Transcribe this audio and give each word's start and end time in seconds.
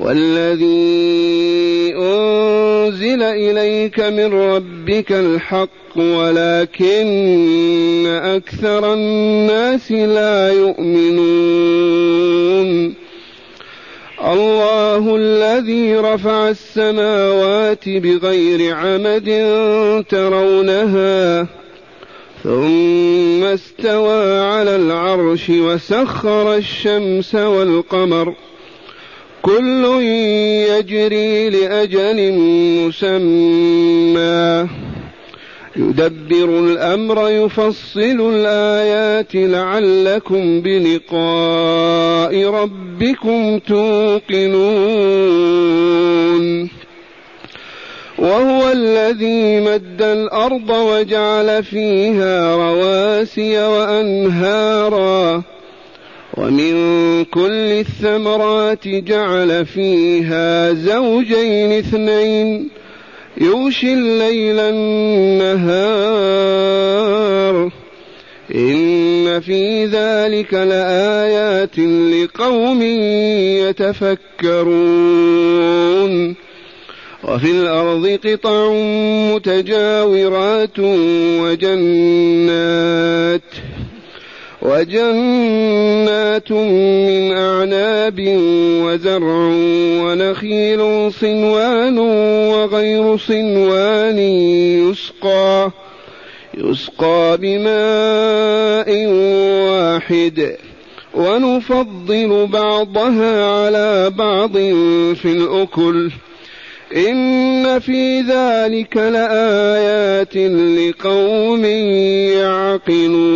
والذي 0.00 1.94
أنزل 1.96 3.22
إليك 3.22 4.00
من 4.00 4.34
ربك 4.34 5.12
الحق 5.12 5.68
ولكن 5.96 7.06
أكثر 8.06 8.94
الناس 8.94 9.92
لا 9.92 10.52
يؤمنون. 10.52 11.50
الله 14.24 15.16
الذي 15.16 15.96
رفع 15.96 16.48
السماوات 16.48 17.88
بغير 17.88 18.74
عمد 18.74 19.24
ترونها 20.08 21.46
ثم 22.44 23.44
استوى 23.44 24.40
على 24.40 24.76
العرش 24.76 25.50
وسخر 25.50 26.56
الشمس 26.56 27.34
والقمر. 27.34 28.34
كل 29.56 29.84
يجري 30.68 31.50
لأجل 31.50 32.32
مسمى. 32.86 34.68
يدبر 35.76 36.58
الأمر 36.58 37.28
يفصل 37.28 38.32
الآيات 38.34 39.34
لعلكم 39.34 40.60
بلقاء 40.60 42.44
ربكم 42.44 43.58
توقنون. 43.58 44.70
وهو 48.18 48.72
الذي 48.72 49.60
مد 49.60 50.02
الأرض 50.02 50.70
وجعل 50.70 51.64
فيها 51.64 52.56
رواسي 52.56 53.58
وأنهارا. 53.58 55.42
ومن 56.40 57.24
كل 57.24 57.84
الثمرات 57.84 58.88
جعل 58.88 59.66
فيها 59.66 60.72
زوجين 60.72 61.72
اثنين. 61.72 62.68
يغشي 63.40 63.92
الليل 63.92 64.60
النهار. 64.60 65.70
إن 68.54 69.40
في 69.40 69.84
ذلك 69.84 70.54
لآيات 70.54 71.78
لقوم 71.78 72.82
يتفكرون. 73.68 74.60
وفي 77.24 77.50
الأرض 77.50 78.18
قطع 78.24 78.72
متجاورات 79.34 80.78
وجنات. 81.40 81.80
وجنات 84.62 86.52
من 86.52 87.32
أعناب 87.32 88.16
وزرع 88.84 89.50
ونخيل 90.04 91.12
صنوان 91.12 91.98
وغير 92.48 93.16
صنوان 93.16 94.18
يسقى 94.18 95.70
يسقى 96.54 97.38
بماء 97.40 99.06
واحد. 99.70 100.56
ونفضل 101.14 102.46
بعضها 102.46 103.44
على 103.44 104.10
بعض 104.10 104.52
في 105.14 105.24
الأكل. 105.24 106.10
إن 106.96 107.78
في 107.78 108.20
ذلك 108.20 108.96
لآيات 108.96 110.36
لقوم 110.36 111.64
يعقلون. 112.34 113.30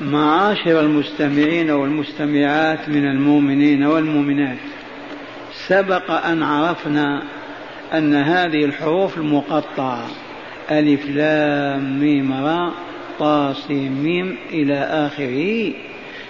معاشر 0.00 0.80
المستمعين 0.80 1.70
والمستمعات 1.70 2.88
من 2.88 3.04
المؤمنين 3.04 3.82
والمؤمنات 3.84 4.58
سبق 5.68 6.10
أن 6.10 6.42
عرفنا 6.42 7.22
أن 7.94 8.14
هذه 8.14 8.64
الحروف 8.64 9.18
المقطعة 9.18 10.06
ألف 10.70 11.06
لام 11.06 12.00
ميم 12.00 12.32
را 12.32 12.72
طاسيم 13.18 14.02
ميم 14.02 14.36
إلى 14.52 14.74
آخره. 14.74 15.72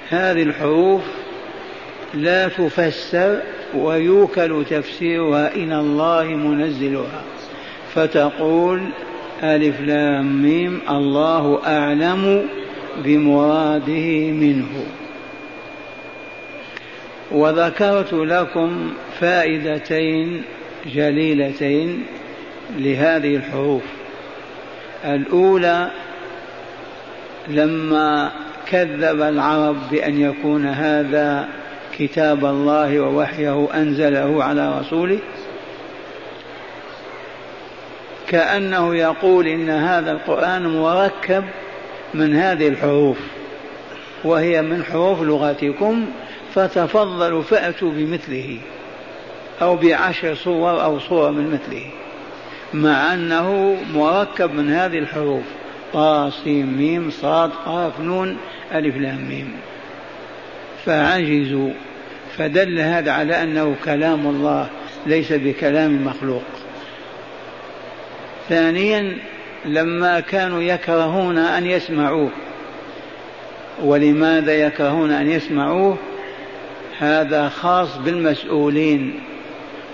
هذه 0.09 0.43
الحروف 0.43 1.03
لا 2.15 2.49
تفسر 2.49 3.41
ويوكل 3.75 4.65
تفسيرها 4.71 5.55
إلى 5.55 5.81
الله 5.81 6.25
منزلها. 6.25 7.23
فتقول 7.95 8.83
ألف 9.43 9.81
لام 9.81 10.43
ميم 10.43 10.81
الله 10.91 11.61
أعلم 11.67 12.47
بمراده 13.05 14.31
منه. 14.31 14.85
وذكرت 17.31 18.13
لكم 18.13 18.91
فائدتين 19.21 20.43
جليلتين 20.87 22.03
لهذه 22.79 23.37
الحروف. 23.37 23.83
الأولى 25.05 25.91
لما 27.49 28.33
كذب 28.67 29.23
العرب 29.23 29.77
بأن 29.91 30.21
يكون 30.21 30.67
هذا 30.67 31.49
كتاب 31.99 32.45
الله 32.45 33.01
ووحيه 33.01 33.69
أنزله 33.75 34.45
على 34.45 34.81
رسوله. 34.81 35.19
كأنه 38.29 38.97
يقول 38.97 39.47
إن 39.47 39.71
هذا 39.71 40.13
القرآن 40.13 40.67
مركب 40.67 41.45
من 42.15 42.35
هذه 42.35 42.69
الحروف 42.69 43.19
وهي 44.25 44.63
من 44.63 44.85
حروف 44.85 45.23
لغتكم 45.23 46.07
فتفضلوا 46.55 47.43
فأتوا 47.43 47.91
بمثله 47.91 48.59
أو 49.63 49.77
بعشر 49.77 50.35
صور 50.35 50.85
أو 50.85 50.99
صورة 50.99 51.31
من 51.31 51.51
مثله 51.51 51.87
مع 52.75 53.15
أنه 53.15 53.77
مركب 53.95 54.55
من 54.55 54.71
هذه 54.71 54.99
الحروف 54.99 55.45
طا 55.93 56.33
ميم 56.47 57.11
صاد 57.11 57.51
قاف 57.67 58.01
نون 58.01 58.37
ألف 58.73 58.97
لام 58.97 59.29
ميم. 59.29 59.53
فعجزوا. 60.85 61.71
فدل 62.39 62.81
هذا 62.81 63.13
على 63.13 63.43
أنه 63.43 63.77
كلام 63.85 64.27
الله 64.27 64.69
ليس 65.07 65.33
بكلام 65.33 66.05
مخلوق. 66.05 66.43
ثانيا 68.49 69.19
لما 69.65 70.21
كانوا 70.21 70.63
يكرهون 70.63 71.39
أن 71.39 71.67
يسمعوه 71.67 72.31
ولماذا 73.83 74.55
يكرهون 74.55 75.11
أن 75.11 75.31
يسمعوه؟ 75.31 75.97
هذا 76.99 77.49
خاص 77.49 77.97
بالمسؤولين 77.97 79.21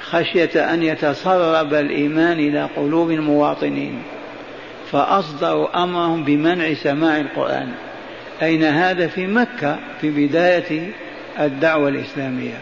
خشية 0.00 0.74
أن 0.74 0.82
يتسرب 0.82 1.74
الإيمان 1.74 2.38
إلى 2.38 2.68
قلوب 2.76 3.10
المواطنين 3.10 4.02
فأصدروا 4.92 5.82
أمرهم 5.82 6.24
بمنع 6.24 6.74
سماع 6.74 7.20
القرآن. 7.20 7.68
أين 8.42 8.64
هذا؟ 8.64 9.06
في 9.06 9.26
مكة 9.26 9.78
في 10.00 10.10
بداية 10.10 10.92
الدعوة 11.40 11.88
الإسلامية. 11.88 12.58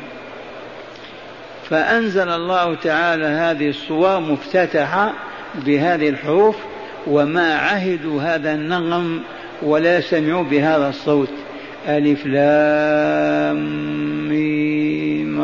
فأنزل 1.71 2.29
الله 2.29 2.75
تعالى 2.75 3.27
هذه 3.27 3.69
الصور 3.69 4.21
مفتتحة 4.21 5.13
بهذه 5.55 6.09
الحروف 6.09 6.57
وما 7.07 7.55
عهدوا 7.55 8.23
هذا 8.23 8.53
النغم 8.53 9.23
ولا 9.63 10.01
سمعوا 10.01 10.45
بهذا 10.45 10.89
الصوت. 10.89 11.31
ألف 11.89 12.27
لام 12.27 13.59
ميم 14.29 15.43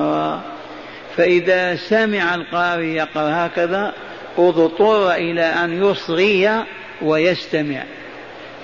فإذا 1.17 1.77
سمع 1.77 2.35
القارئ 2.35 2.87
يقرأ 2.87 3.47
هكذا 3.47 3.93
اضطر 4.39 5.13
إلى 5.13 5.43
أن 5.43 5.85
يصغي 5.85 6.65
ويستمع. 7.03 7.83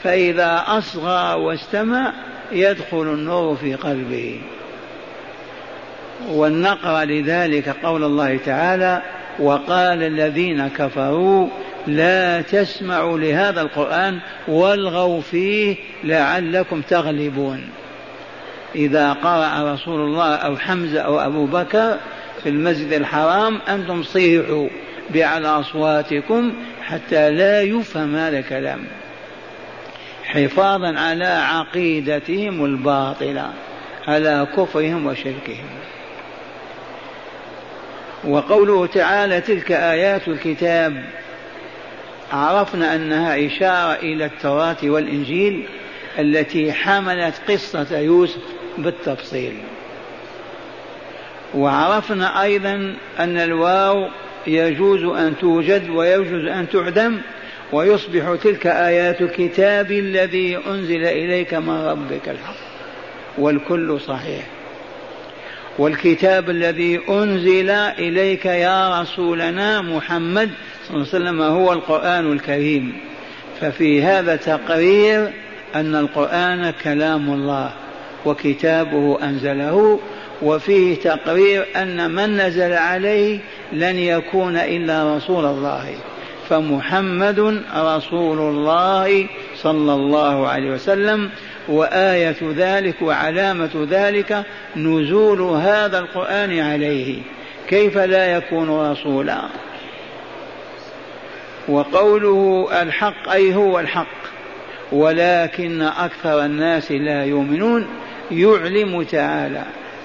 فإذا 0.04 0.64
أصغى 0.66 1.34
واستمع 1.34 2.12
يدخل 2.54 3.02
النور 3.02 3.56
في 3.56 3.74
قلبه. 3.74 4.40
والنقر 6.28 7.04
لذلك 7.04 7.68
قول 7.68 8.04
الله 8.04 8.36
تعالى 8.36 9.02
وقال 9.38 10.02
الذين 10.02 10.68
كفروا 10.68 11.48
لا 11.86 12.40
تسمعوا 12.40 13.18
لهذا 13.18 13.60
القرآن 13.60 14.18
والغوا 14.48 15.20
فيه 15.20 15.76
لعلكم 16.04 16.80
تغلبون. 16.80 17.60
إذا 18.74 19.12
قرأ 19.12 19.74
رسول 19.74 20.00
الله 20.00 20.34
أو 20.34 20.56
حمزة 20.56 21.00
أو 21.00 21.20
أبو 21.20 21.46
بكر 21.46 21.96
في 22.42 22.48
المسجد 22.48 22.92
الحرام 22.92 23.60
أنتم 23.68 24.02
صيحوا 24.02 24.68
بأعلى 25.10 25.48
أصواتكم 25.48 26.52
حتى 26.82 27.30
لا 27.30 27.62
يفهم 27.62 28.16
هذا 28.16 28.38
الكلام. 28.38 28.80
حفاظا 30.34 30.98
على 30.98 31.26
عقيدتهم 31.26 32.64
الباطلة 32.64 33.52
على 34.08 34.46
كفرهم 34.56 35.06
وشركهم. 35.06 35.68
وقوله 38.24 38.86
تعالى 38.86 39.40
تلك 39.40 39.72
آيات 39.72 40.28
الكتاب. 40.28 41.04
عرفنا 42.32 42.94
أنها 42.94 43.46
إشارة 43.46 43.94
إلى 43.94 44.24
التوراة 44.24 44.76
والإنجيل 44.82 45.66
التي 46.18 46.72
حملت 46.72 47.34
قصة 47.48 47.98
يوسف 47.98 48.42
بالتفصيل. 48.78 49.54
وعرفنا 51.54 52.42
أيضا 52.42 52.94
أن 53.18 53.38
الواو 53.38 54.08
يجوز 54.46 55.04
أن 55.04 55.34
توجد 55.40 55.90
ويجوز 55.90 56.44
أن 56.44 56.68
تعدم 56.68 57.20
ويصبح 57.74 58.36
تلك 58.42 58.66
آيات 58.66 59.20
الكتاب 59.20 59.92
الذي 59.92 60.58
أنزل 60.66 61.04
إليك 61.04 61.54
من 61.54 61.86
ربك 61.86 62.28
الحق. 62.28 62.54
والكل 63.38 64.00
صحيح. 64.00 64.46
والكتاب 65.78 66.50
الذي 66.50 67.00
أنزل 67.08 67.70
إليك 67.70 68.46
يا 68.46 69.00
رسولنا 69.00 69.82
محمد 69.82 70.50
صلى 70.88 70.96
الله 70.96 71.08
عليه 71.14 71.24
وسلم 71.24 71.42
هو 71.42 71.72
القرآن 71.72 72.32
الكريم. 72.32 72.92
ففي 73.60 74.02
هذا 74.02 74.36
تقرير 74.36 75.30
أن 75.74 75.94
القرآن 75.94 76.72
كلام 76.84 77.30
الله 77.30 77.70
وكتابه 78.24 79.18
أنزله 79.22 80.00
وفيه 80.42 80.94
تقرير 80.94 81.66
أن 81.76 82.10
من 82.10 82.36
نزل 82.36 82.72
عليه 82.72 83.38
لن 83.72 83.98
يكون 83.98 84.56
إلا 84.56 85.16
رسول 85.16 85.44
الله. 85.44 85.94
فمحمد 86.48 87.62
رسول 87.76 88.38
الله 88.38 89.26
صلى 89.56 89.92
الله 89.94 90.48
عليه 90.48 90.70
وسلم 90.70 91.30
وآية 91.68 92.36
ذلك 92.42 93.02
وعلامة 93.02 93.86
ذلك 93.90 94.44
نزول 94.76 95.40
هذا 95.40 95.98
القرآن 95.98 96.60
عليه. 96.60 97.22
كيف 97.68 97.98
لا 97.98 98.36
يكون 98.36 98.90
رسولا؟ 98.90 99.42
وقوله 101.68 102.68
الحق 102.82 103.28
أي 103.28 103.54
هو 103.54 103.80
الحق 103.80 104.24
ولكن 104.92 105.82
أكثر 105.82 106.44
الناس 106.44 106.92
لا 106.92 107.24
يؤمنون 107.24 107.86
يعلم 108.30 109.02
تعالى 109.02 109.62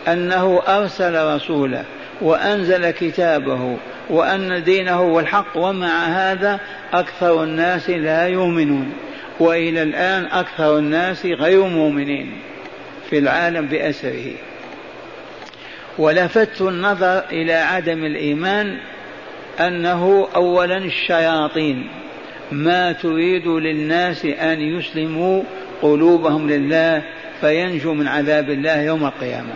أنه 0.07 0.61
أرسل 0.67 1.35
رسوله. 1.35 1.83
وأنزل 2.21 2.89
كتابه 2.89 3.77
وأن 4.09 4.63
دينه 4.63 4.91
هو 4.91 5.19
الحق 5.19 5.57
ومع 5.57 6.05
هذا 6.05 6.59
أكثر 6.93 7.43
الناس 7.43 7.89
لا 7.89 8.27
يؤمنون 8.27 8.93
وإلى 9.39 9.83
الآن 9.83 10.25
أكثر 10.25 10.77
الناس 10.77 11.25
غير 11.25 11.63
مؤمنين 11.63 12.31
في 13.09 13.17
العالم 13.17 13.65
بأسره. 13.67 14.31
ولفت 15.97 16.61
النظر 16.61 17.23
إلى 17.31 17.53
عدم 17.53 18.05
الإيمان 18.05 18.77
أنه 19.59 20.27
أولا 20.35 20.77
الشياطين 20.77 21.89
ما 22.51 22.91
تريد 22.91 23.47
للناس 23.47 24.25
أن 24.25 24.61
يسلموا 24.61 25.43
قلوبهم 25.81 26.49
لله 26.49 27.01
فينجوا 27.41 27.93
من 27.93 28.07
عذاب 28.07 28.49
الله 28.49 28.81
يوم 28.81 29.05
القيامة. 29.05 29.53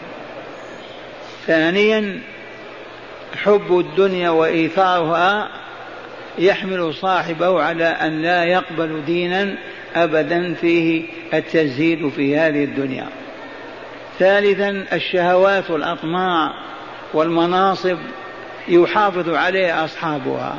ثانيا 1.47 2.19
حب 3.35 3.79
الدنيا 3.79 4.29
وإيثارها 4.29 5.49
يحمل 6.37 6.93
صاحبه 6.93 7.61
على 7.63 7.85
أن 7.85 8.21
لا 8.21 8.43
يقبل 8.43 9.05
دينا 9.05 9.55
أبدا 9.95 10.53
فيه 10.53 11.03
التزهيد 11.33 12.09
في 12.09 12.37
هذه 12.37 12.63
الدنيا. 12.63 13.05
ثالثا 14.19 14.85
الشهوات 14.93 15.71
والأطماع 15.71 16.53
والمناصب 17.13 17.97
يحافظ 18.67 19.29
عليها 19.29 19.85
أصحابها 19.85 20.55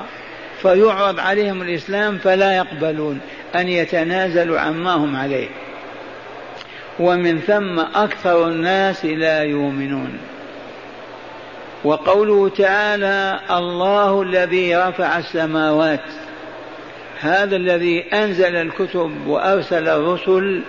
فيعرض 0.63 1.21
عليهم 1.21 1.63
الإسلام 1.63 2.19
فلا 2.19 2.57
يقبلون 2.57 3.21
أن 3.55 3.69
يتنازلوا 3.69 4.61
عما 4.61 4.95
هم 4.95 5.17
عليه. 5.17 5.49
ومن 6.99 7.39
ثم 7.39 7.79
أكثر 7.79 8.49
الناس 8.49 9.05
لا 9.05 9.43
يؤمنون. 9.43 10.19
وقوله 11.85 12.49
تعالى 12.49 13.41
الله 13.51 14.23
الذي 14.23 14.77
رفع 14.77 15.19
السماوات 15.19 16.05
هذا 17.21 17.57
الذي 17.57 18.05
أنزل 18.13 18.57
الكتب 18.57 19.27
وأرسل 19.27 19.89
الرسل 19.89 20.63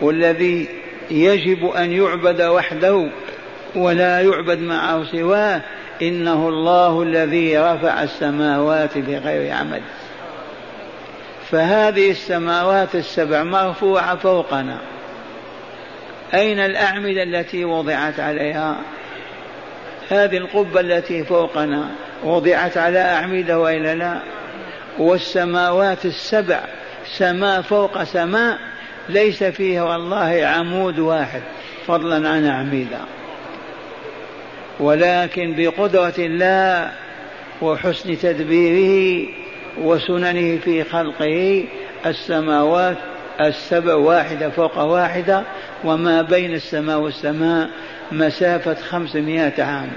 والذي 0.00 0.68
يجب 1.10 1.66
أن 1.66 1.92
يعبد 1.92 2.42
وحده 2.42 3.10
ولا 3.76 4.20
يعبد 4.20 4.58
معه 4.58 5.04
سواه 5.04 5.62
إنه 6.02 6.48
الله 6.48 7.02
الذي 7.02 7.58
رفع 7.58 8.02
السماوات 8.02 8.98
بغير 8.98 9.52
عمد. 9.52 9.82
فهذه 11.50 12.10
السماوات 12.10 12.94
السبع 12.94 13.42
مرفوعة 13.42 14.16
فوقنا. 14.16 14.78
أين 16.34 16.58
الأعمدة 16.58 17.22
التي 17.22 17.64
وضعت 17.64 18.20
عليها؟ 18.20 18.76
هذه 20.10 20.36
القبة 20.36 20.80
التي 20.80 21.24
فوقنا 21.24 21.90
وضعت 22.24 22.76
على 22.76 22.98
أعمدة 22.98 23.58
وإلا 23.58 23.94
لا 23.94 24.20
والسماوات 24.98 26.04
السبع 26.04 26.60
سماء 27.18 27.62
فوق 27.62 28.02
سماء 28.02 28.58
ليس 29.08 29.44
فيها 29.44 29.82
والله 29.82 30.46
عمود 30.46 30.98
واحد 30.98 31.42
فضلا 31.86 32.28
عن 32.28 32.46
أعمدة. 32.46 32.98
ولكن 34.80 35.54
بقدرة 35.56 36.14
الله 36.18 36.90
وحسن 37.62 38.18
تدبيره 38.18 39.26
وسننه 39.78 40.58
في 40.58 40.84
خلقه 40.84 41.64
السماوات 42.06 42.96
السبع 43.40 43.94
واحدة 43.94 44.50
فوق 44.50 44.78
واحدة 44.78 45.42
وما 45.84 46.22
بين 46.22 46.54
السماء 46.54 46.98
والسماء 46.98 47.68
مسافة 48.12 48.74
خمسمائة 48.74 49.62
عام. 49.62 49.90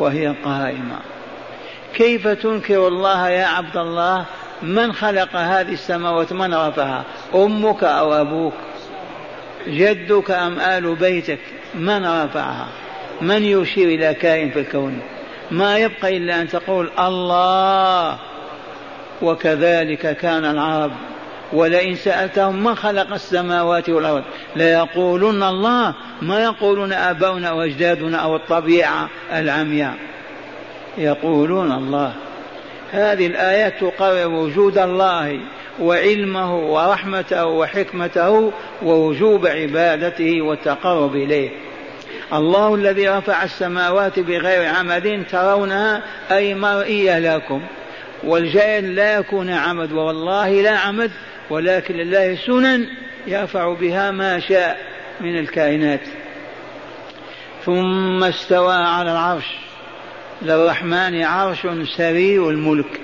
وهي 0.00 0.34
قائمة. 0.44 0.98
كيف 1.94 2.28
تنكر 2.28 2.88
الله 2.88 3.28
يا 3.28 3.46
عبد 3.46 3.76
الله 3.76 4.24
من 4.62 4.92
خلق 4.92 5.36
هذه 5.36 5.72
السماوات 5.72 6.32
من 6.32 6.54
رفعها؟ 6.54 7.04
أمك 7.34 7.84
أو 7.84 8.14
أبوك؟ 8.14 8.52
جدك 9.68 10.30
أم 10.30 10.60
آل 10.60 10.94
بيتك؟ 10.94 11.38
من 11.74 12.06
رفعها؟ 12.06 12.66
من 13.20 13.42
يشير 13.42 13.88
إلى 13.88 14.14
كائن 14.14 14.50
في 14.50 14.60
الكون؟ 14.60 15.00
ما 15.50 15.78
يبقى 15.78 16.16
إلا 16.16 16.40
أن 16.40 16.48
تقول 16.48 16.90
الله 16.98 18.18
وكذلك 19.22 20.16
كان 20.16 20.44
العرب 20.44 20.92
ولئن 21.52 21.94
سألتهم 21.94 22.64
من 22.64 22.74
خلق 22.74 23.12
السماوات 23.12 23.88
والأرض 23.90 24.24
ليقولن 24.56 25.42
الله 25.42 25.94
ما 26.22 26.42
يقولون 26.42 26.92
آباؤنا 26.92 27.52
وأجدادنا 27.52 28.18
أو 28.18 28.36
الطبيعة 28.36 29.08
العمياء. 29.32 29.94
يقولون 30.98 31.72
الله. 31.72 32.12
هذه 32.92 33.26
الآيات 33.26 33.80
تقرر 33.80 34.28
وجود 34.28 34.78
الله 34.78 35.40
وعلمه 35.80 36.56
ورحمته 36.56 37.46
وحكمته 37.46 38.52
ووجوب 38.82 39.46
عبادته 39.46 40.42
والتقرب 40.42 41.16
إليه. 41.16 41.50
الله 42.32 42.74
الذي 42.74 43.08
رفع 43.08 43.44
السماوات 43.44 44.18
بغير 44.18 44.74
عمد 44.74 45.24
ترونها 45.30 46.02
أي 46.30 46.54
مرئية 46.54 47.18
لكم. 47.18 47.62
والجائل 48.24 48.94
لا 48.94 49.14
يكون 49.14 49.50
عمد 49.50 49.92
والله 49.92 50.62
لا 50.62 50.78
عمد 50.78 51.10
ولكن 51.50 51.94
لله 51.94 52.34
سنن 52.46 52.86
يرفع 53.26 53.72
بها 53.72 54.10
ما 54.10 54.40
شاء 54.40 54.78
من 55.20 55.38
الكائنات. 55.38 56.00
ثم 57.64 58.24
استوى 58.24 58.74
على 58.74 59.12
العرش. 59.12 59.46
للرحمن 60.42 61.22
عرش 61.22 61.66
سرير 61.96 62.50
الملك. 62.50 63.00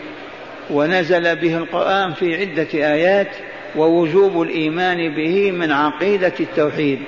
ونزل 0.71 1.37
به 1.37 1.57
القرآن 1.57 2.13
في 2.13 2.37
عدة 2.37 2.69
آيات 2.75 3.31
ووجوب 3.77 4.43
الإيمان 4.43 5.15
به 5.15 5.51
من 5.51 5.73
عقيدة 5.73 6.33
التوحيد. 6.41 6.99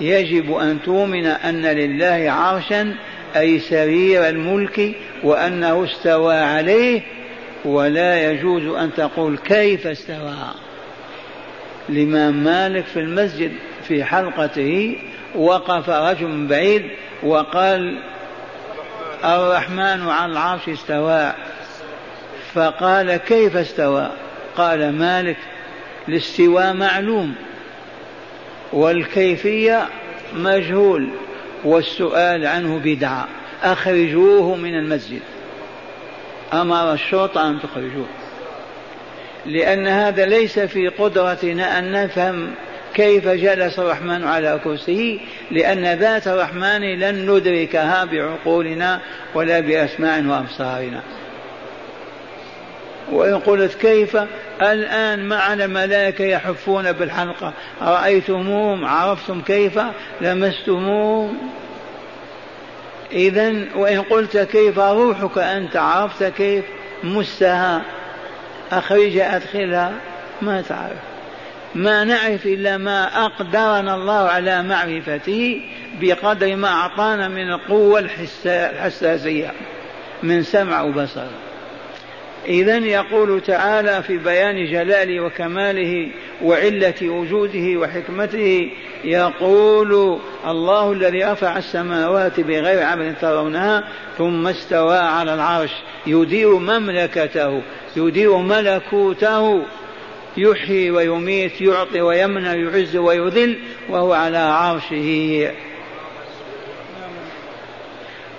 يجب 0.00 0.54
أن 0.54 0.82
تؤمن 0.82 1.26
أن 1.26 1.62
لله 1.62 2.30
عرشا 2.30 2.94
أي 3.36 3.58
سرير 3.58 4.28
الملك 4.28 4.94
وأنه 5.22 5.84
استوى 5.84 6.36
عليه. 6.36 7.02
ولا 7.64 8.30
يجوز 8.30 8.76
أن 8.76 8.90
تقول 8.96 9.38
كيف 9.38 9.86
استوى. 9.86 10.34
الإمام 11.88 12.44
مالك 12.44 12.84
في 12.84 13.00
المسجد 13.00 13.52
في 13.88 14.04
حلقته 14.04 14.98
وقف 15.34 15.88
رجل 15.88 16.26
من 16.26 16.46
بعيد 16.46 16.90
وقال 17.22 18.02
الرحمن 19.24 20.08
على 20.08 20.32
العرش 20.32 20.68
استوى. 20.68 21.32
فقال 22.54 23.16
كيف 23.16 23.56
استوى؟ 23.56 24.10
قال 24.56 24.98
مالك 24.98 25.36
الاستواء 26.08 26.72
معلوم 26.72 27.34
والكيفية 28.72 29.88
مجهول 30.34 31.08
والسؤال 31.64 32.46
عنه 32.46 32.78
بدعة. 32.78 33.28
أخرجوه 33.62 34.56
من 34.56 34.74
المسجد. 34.74 35.22
أمر 36.52 36.92
الشرطة 36.92 37.48
أن 37.48 37.60
تخرجوه. 37.60 38.06
لأن 39.46 39.86
هذا 39.86 40.26
ليس 40.26 40.58
في 40.58 40.88
قدرتنا 40.88 41.78
أن 41.78 41.92
نفهم 41.92 42.54
كيف 42.94 43.28
جلس 43.28 43.78
الرحمن 43.78 44.24
على 44.24 44.60
كرسيه 44.64 45.18
لأن 45.50 45.98
ذات 45.98 46.28
الرحمن 46.28 46.98
لن 46.98 47.30
ندركها 47.30 48.04
بعقولنا 48.04 49.00
ولا 49.34 49.60
بأسماع 49.60 50.18
وأبصارنا. 50.18 51.00
وإن 53.12 53.38
قلت 53.38 53.74
كيف؟ 53.74 54.16
الآن 54.62 55.28
معنا 55.28 55.66
ملائكة 55.66 56.24
يحفون 56.24 56.92
بالحلقة. 56.92 57.52
رأيتموهم 57.82 58.84
عرفتم 58.84 59.40
كيف؟ 59.40 59.80
لمستموهم. 60.20 61.36
إذا 63.12 63.54
وإن 63.74 64.02
قلت 64.02 64.36
كيف؟ 64.36 64.78
روحك 64.78 65.38
أنت 65.38 65.76
عرفت 65.76 66.24
كيف؟ 66.24 66.64
مستها. 67.04 67.82
أخرجها 68.78 69.36
أدخلها 69.36 69.92
ما 70.42 70.60
تعرف. 70.60 70.98
ما 71.74 72.04
نعرف 72.04 72.46
إلا 72.46 72.76
ما 72.76 73.24
أقدرنا 73.24 73.94
الله 73.94 74.28
على 74.28 74.62
معرفته 74.62 75.60
بقدر 76.00 76.56
ما 76.56 76.68
أعطانا 76.68 77.28
من 77.28 77.52
القوة 77.52 77.98
الحساسية 77.98 79.52
من 80.22 80.42
سمع 80.42 80.82
وبصر. 80.82 81.26
إذا 82.46 82.78
يقول 82.78 83.40
تعالى 83.40 84.02
في 84.02 84.16
بيان 84.16 84.66
جلاله 84.66 85.20
وكماله 85.20 86.08
وعلة 86.42 86.94
وجوده 87.02 87.80
وحكمته 87.80 88.70
يقول 89.04 90.18
الله 90.46 90.92
الذي 90.92 91.24
رفع 91.24 91.56
السماوات 91.58 92.40
بغير 92.40 92.82
عمل 92.82 93.14
ترونها 93.20 93.84
ثم 94.18 94.46
استوى 94.46 94.98
على 94.98 95.34
العرش. 95.34 95.70
يدير 96.06 96.58
مملكته 96.58 97.62
يدير 97.96 98.36
ملكوته. 98.36 99.62
يحيي 100.36 100.90
ويميت 100.90 101.60
يعطي 101.60 102.00
ويمنع 102.00 102.54
يعز 102.54 102.96
ويذل 102.96 103.58
وهو 103.88 104.12
على 104.12 104.38
عرشه. 104.38 105.50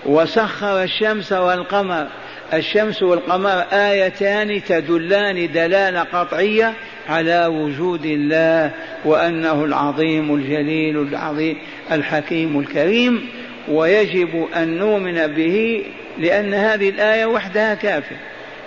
وسخر 0.06 0.84
الشمس 0.84 1.32
والقمر. 1.32 2.08
الشمس 2.54 3.04
والقمر 3.04 3.64
آيتان 3.72 4.64
تدلان 4.64 5.52
دلالة 5.52 6.04
قطعية 6.04 6.74
على 7.10 7.46
وجود 7.46 8.06
الله 8.06 8.72
وأنه 9.06 9.66
العظيم 9.66 10.36
الجليل 10.36 10.98
العظيم 10.98 11.58
الحكيم 11.92 12.60
الكريم 12.60 13.30
ويجب 13.68 14.48
أن 14.56 14.78
نؤمن 14.78 15.28
به 15.28 15.86
لأن 16.18 16.54
هذه 16.54 16.90
الآية 16.90 17.26
وحدها 17.26 17.74
كافية 17.74 18.20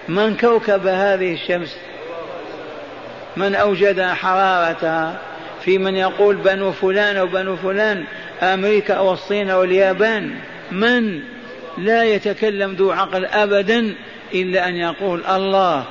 من 0.09 0.37
كوكب 0.37 0.87
هذه 0.87 1.33
الشمس؟ 1.33 1.79
من 3.37 3.55
أوجد 3.55 4.01
حرارتها؟ 4.03 5.19
في 5.65 5.79
من 5.79 5.97
يقول 5.97 6.37
بنو 6.37 6.73
فلان 6.73 7.19
وبنو 7.19 7.57
فلان 7.57 8.05
أمريكا 8.43 8.99
والصين 8.99 9.51
واليابان. 9.51 10.31
من؟ 10.73 11.21
لا 11.79 12.05
يتكلم 12.05 12.73
ذو 12.73 12.91
عقل 12.91 13.27
أبدا 13.27 13.95
إلا 14.35 14.69
أن 14.69 14.77
يقول 14.77 15.27
الله. 15.27 15.85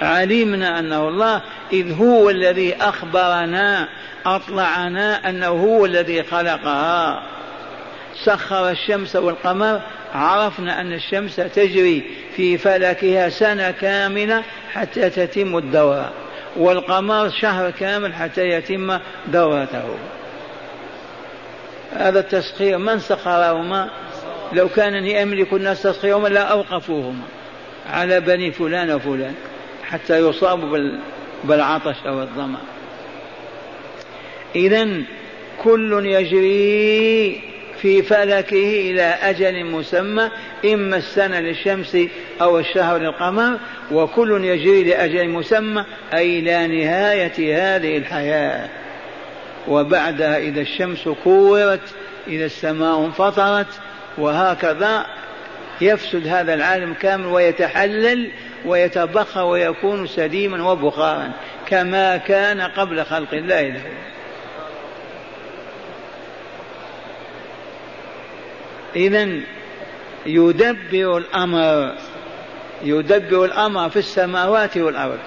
علمنا 0.00 0.78
أنه 0.78 1.08
الله 1.08 1.42
إذ 1.72 1.98
هو 1.98 2.30
الذي 2.30 2.76
أخبرنا 2.76 3.88
أطلعنا 4.26 5.28
أنه 5.28 5.46
هو 5.46 5.84
الذي 5.84 6.22
خلقها. 6.22 7.22
سخر 8.24 8.70
الشمس 8.70 9.16
والقمر 9.16 9.80
عرفنا 10.14 10.80
أن 10.80 10.92
الشمس 10.92 11.36
تجري 11.36 12.02
في 12.36 12.58
فلكها 12.58 13.28
سنة 13.28 13.70
كاملة 13.70 14.42
حتى 14.72 15.10
تتم 15.10 15.56
الدورة 15.56 16.12
والقمر 16.56 17.30
شهر 17.40 17.70
كامل 17.70 18.14
حتى 18.14 18.48
يتم 18.48 18.98
دورته. 19.26 19.96
هذا 21.96 22.20
التسخير 22.20 22.78
من 22.78 22.98
سخرهما؟ 22.98 23.90
لو 24.52 24.68
كانني 24.68 25.22
أملك 25.22 25.52
الناس 25.52 25.82
تسخيرهما 25.82 26.28
لا 26.28 26.40
أوقفوهما 26.40 27.24
على 27.90 28.20
بني 28.20 28.52
فلان 28.52 28.90
وفلان 28.90 29.34
حتى 29.84 30.28
يصابوا 30.28 30.78
بالعطش 31.44 31.96
أو 32.06 32.22
الظمأ. 32.22 32.58
إذا 34.56 34.88
كل 35.62 36.06
يجري 36.06 37.40
في 37.82 38.02
فلكه 38.02 38.90
إلى 38.90 39.02
أجل 39.02 39.64
مسمى 39.64 40.30
إما 40.64 40.96
السنة 40.96 41.40
للشمس 41.40 41.96
أو 42.40 42.58
الشهر 42.58 42.98
للقمر 42.98 43.58
وكل 43.92 44.44
يجري 44.44 44.84
لأجل 44.84 45.28
مسمى 45.28 45.84
أي 46.14 46.38
إلى 46.38 46.66
نهاية 46.66 47.56
هذه 47.76 47.96
الحياة. 47.96 48.68
وبعدها 49.68 50.38
إذا 50.38 50.60
الشمس 50.60 51.08
كورت 51.24 51.80
إذا 52.28 52.44
السماء 52.44 53.04
انفطرت 53.04 53.66
وهكذا 54.18 55.06
يفسد 55.80 56.26
هذا 56.26 56.54
العالم 56.54 56.94
كامل 56.94 57.26
ويتحلل 57.26 58.30
ويتبخر 58.64 59.44
ويكون 59.44 60.06
سديما 60.06 60.70
وبخارا 60.70 61.32
كما 61.66 62.16
كان 62.16 62.60
قبل 62.60 63.04
خلق 63.04 63.34
الله. 63.34 63.62
له 63.62 63.80
إذا 68.96 69.40
يدبر 70.26 71.16
الأمر 71.18 71.94
يدبر 72.84 73.44
الأمر 73.44 73.88
في 73.88 73.98
السماوات 73.98 74.76
والأرض. 74.76 75.18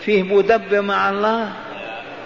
فيه 0.00 0.22
مدبر 0.22 0.80
مع 0.80 1.10
الله 1.10 1.52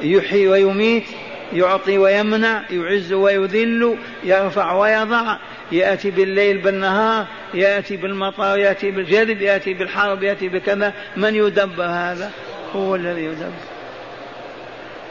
يحيي 0.00 0.49
ويميت. 0.49 1.07
يعطي 1.52 1.99
ويمنع 1.99 2.62
يعز 2.71 3.12
ويذل 3.12 3.97
يرفع 4.25 4.73
ويضع 4.73 5.37
يأتي 5.73 6.11
بالليل 6.11 6.59
بالنهار 6.59 7.26
يأتي 7.54 7.97
بالمطر 7.97 8.59
يأتي 8.59 8.90
بالجلد 8.90 9.40
يأتي 9.40 9.75
بالحرب 9.75 10.23
يأتي 10.23 10.49
بكذا. 10.49 10.92
من 11.16 11.35
يدبر 11.35 11.85
هذا؟ 11.85 12.30
هو 12.76 12.95
الذي 12.95 13.25
يدبر. 13.25 13.50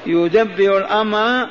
يدبر 0.05 0.77
الأمر 0.77 1.47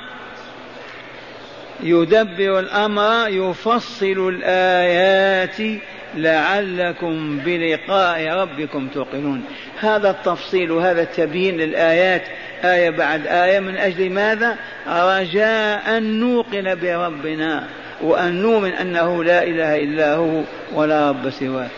يدبر 1.82 2.58
الأمر 2.58 3.28
يفصل 3.28 4.28
الآيات 4.28 5.80
لعلكم 6.14 7.38
بلقاء 7.38 8.28
ربكم 8.28 8.88
توقنون. 8.88 9.44
هذا 9.80 10.10
التفصيل 10.10 10.70
وهذا 10.70 11.02
التبيين 11.02 11.56
للآيات 11.56 12.22
آية 12.64 12.90
بعد 12.90 13.26
آية 13.26 13.60
من 13.60 13.76
أجل 13.76 14.10
ماذا؟ 14.10 14.56
رجاء 14.88 15.96
أن 15.96 16.20
نوقن 16.20 16.74
بربنا 16.74 17.64
وأن 18.00 18.42
نؤمن 18.42 18.72
أنه 18.72 19.24
لا 19.24 19.42
إله 19.42 19.76
إلا 19.76 20.14
هو 20.14 20.40
ولا 20.74 21.08
رب 21.08 21.30
سواه. 21.30 21.68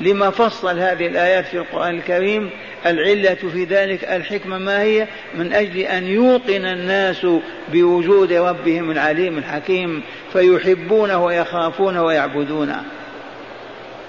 لما 0.00 0.30
فصل 0.30 0.78
هذه 0.78 1.06
الآيات 1.06 1.44
في 1.44 1.58
القرآن 1.58 1.94
الكريم 1.94 2.50
العلة 2.86 3.34
في 3.34 3.64
ذلك 3.64 4.04
الحكمة 4.04 4.58
ما 4.58 4.82
هي؟ 4.82 5.06
من 5.34 5.52
أجل 5.52 5.78
أن 5.78 6.06
يوقن 6.06 6.64
الناس 6.64 7.26
بوجود 7.72 8.32
ربهم 8.32 8.90
العليم 8.90 9.38
الحكيم 9.38 10.02
فيحبونه 10.32 11.24
ويخافونه 11.24 12.04
ويعبدونه 12.04 12.82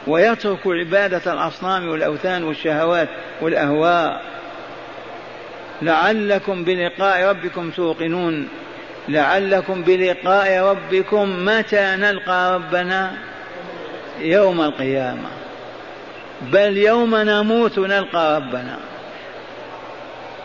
ويتركوا 0.08 0.76
عبادة 0.76 1.34
الأصنام 1.34 1.90
والأوثان 1.90 2.44
والشهوات 2.44 3.10
والأهواء. 3.42 4.22
لعلكم 5.82 6.64
بلقاء 6.64 7.30
ربكم 7.30 7.70
توقنون. 7.70 8.48
لعلكم 9.10 9.82
بلقاء 9.82 10.64
ربكم 10.64 11.46
متى 11.46 11.96
نلقى 11.96 12.56
ربنا؟ 12.56 13.18
يوم 14.20 14.62
القيامة. 14.62 15.30
بل 16.42 16.78
يوم 16.78 17.16
نموت 17.16 17.80
نلقى 17.80 18.36
ربنا. 18.36 18.78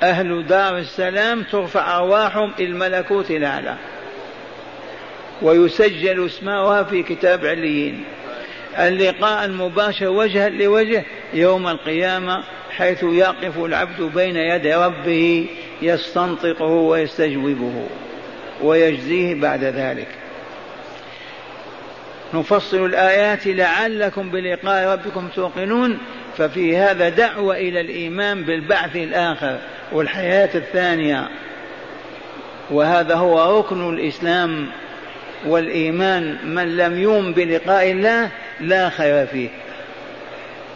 أهل 0.02 0.46
دار 0.46 0.78
السلام 0.78 1.42
ترفع 1.42 1.96
أرواحهم 1.96 2.52
إلى 2.58 2.66
الملكوت 2.66 3.30
الأعلى. 3.30 3.76
ويسجل 5.42 6.26
اسمها 6.26 6.82
في 6.82 7.02
كتاب 7.02 7.46
عليين. 7.46 8.04
اللقاء 8.78 9.44
المباشر 9.44 10.08
وجها 10.08 10.48
لوجه 10.48 11.04
يوم 11.34 11.68
القيامة. 11.68 12.44
حيث 12.70 13.02
يقف 13.02 13.58
العبد 13.58 14.02
بين 14.02 14.36
يدي 14.36 14.74
ربه 14.74 15.46
يستنطقه 15.82 16.64
ويستجوبه 16.64 17.86
ويجزيه 18.62 19.34
بعد 19.34 19.64
ذلك. 19.64 20.08
نفصل 22.34 22.86
الآيات 22.86 23.46
لعلكم 23.46 24.30
بلقاء 24.30 24.92
ربكم 24.92 25.28
توقنون. 25.36 25.98
ففي 26.38 26.76
هذا 26.76 27.08
دعوة 27.08 27.56
إلى 27.56 27.80
الإيمان 27.80 28.42
بالبعث 28.42 28.96
الآخر 28.96 29.58
والحياة 29.92 30.50
الثانية. 30.54 31.28
وهذا 32.70 33.14
هو 33.14 33.58
ركن 33.58 33.94
الإسلام 33.94 34.66
والإيمان. 35.46 36.36
من 36.44 36.76
لم 36.76 36.98
يؤمن 36.98 37.32
بلقاء 37.32 37.90
الله 37.90 38.30
لا 38.60 38.88
خير 38.88 39.26
فيه. 39.26 39.48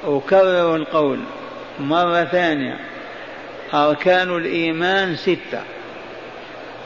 أكرر 0.04 0.76
القول. 0.76 1.18
مرة 1.80 2.24
ثانية. 2.24 2.76
أركان 3.74 4.36
الإيمان 4.36 5.16
ستة. 5.16 5.60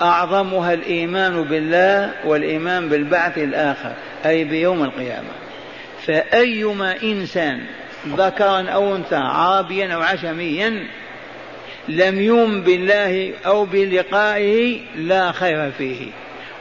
أعظمها 0.02 0.74
الإيمان 0.74 1.44
بالله 1.44 2.12
والإيمان 2.24 2.88
بالبعث 2.88 3.38
الآخر 3.38 3.92
أي 4.26 4.44
بيوم 4.44 4.84
القيامة. 4.84 5.28
فأيما 6.06 7.02
إنسان 7.02 7.60
ذكرا 8.08 8.70
أو 8.70 8.96
أنثى 8.96 9.16
عربيا 9.16 9.94
أو 9.94 10.00
عشميا 10.00 10.86
لم 11.88 12.20
يؤمن 12.20 12.62
بالله 12.62 13.32
أو 13.46 13.64
بلقائه 13.64 14.80
لا 14.96 15.32
خير 15.32 15.70
فيه. 15.70 16.06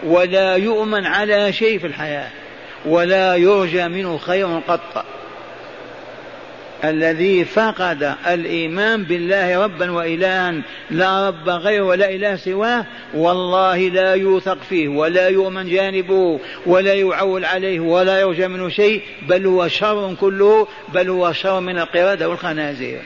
ولا 0.04 0.56
يؤمن 0.56 1.06
على 1.06 1.54
شيء 1.54 1.80
في 1.80 1.88
الحياة. 1.88 2.30
ولا 2.86 3.36
يرجى 3.36 3.88
منه 3.88 4.18
خير 4.18 4.60
قط. 4.68 5.06
الذي 6.84 7.46
فقد 7.46 8.16
الإيمان 8.28 9.04
بالله 9.04 9.64
ربا 9.64 9.92
وإلها 9.92 10.54
لا 10.92 11.28
رب 11.28 11.50
غيره 11.50 11.84
ولا 11.84 12.10
إله 12.10 12.36
سواه 12.36 12.86
والله 13.14 13.78
لا 13.78 14.14
يوثق 14.14 14.58
فيه 14.70 14.88
ولا 14.88 15.28
يؤمن 15.28 15.70
جانبه 15.70 16.40
ولا 16.66 16.94
يعول 16.94 17.46
عليه 17.46 17.80
ولا 17.80 18.20
يرجى 18.20 18.48
منه 18.48 18.70
شيء 18.70 19.02
بل 19.28 19.46
هو 19.46 19.68
شر 19.68 20.16
كله 20.22 20.68
بل 20.94 21.10
هو 21.10 21.32
شر 21.32 21.60
من 21.60 21.80
القردة 21.80 22.30
والخنازير. 22.30 23.02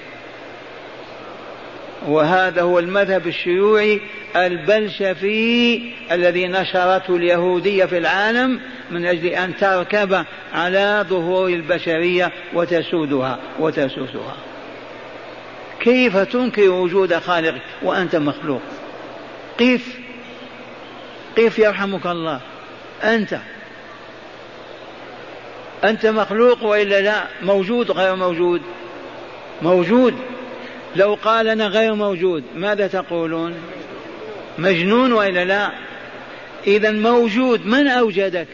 وهذا 2.08 2.62
هو 2.62 2.80
المذهب 2.80 3.28
الشيوعي 3.28 4.02
البلشفي 4.36 5.82
الذي 6.12 6.48
نشرته 6.48 7.16
اليهودية 7.16 7.86
في 7.86 7.98
العالم 7.98 8.60
من 8.92 9.06
أجل 9.06 9.26
أن 9.28 9.58
تركب 9.58 10.26
على 10.54 11.06
ظهور 11.10 11.50
البشرية 11.50 12.32
وتسودها 12.54 13.40
وتسوسها. 13.60 14.36
كيف 15.80 16.18
تنكر 16.18 16.70
وجود 16.70 17.14
خالق 17.14 17.56
وأنت 17.82 18.16
مخلوق؟ 18.16 18.62
قف. 19.60 19.98
قف 21.38 21.60
يرحمك 21.60 22.06
الله. 22.06 22.40
أنت. 23.04 23.38
أنت 25.84 26.06
مخلوق 26.06 26.64
وإلا 26.64 27.02
لا؟ 27.02 27.24
موجود 27.42 27.92
غير 27.92 28.16
موجود؟ 28.16 28.62
موجود. 29.62 30.16
لو 30.96 31.18
قال 31.24 31.48
أنا 31.48 31.68
غير 31.68 31.94
موجود 31.94 32.44
ماذا 32.56 32.88
تقولون؟ 32.88 33.56
مجنون 34.58 35.14
وإلا 35.14 35.46
لا؟ 35.46 35.72
إذا 36.68 36.92
موجود 36.92 37.66
من 37.66 37.88
أوجدك؟ 37.88 38.48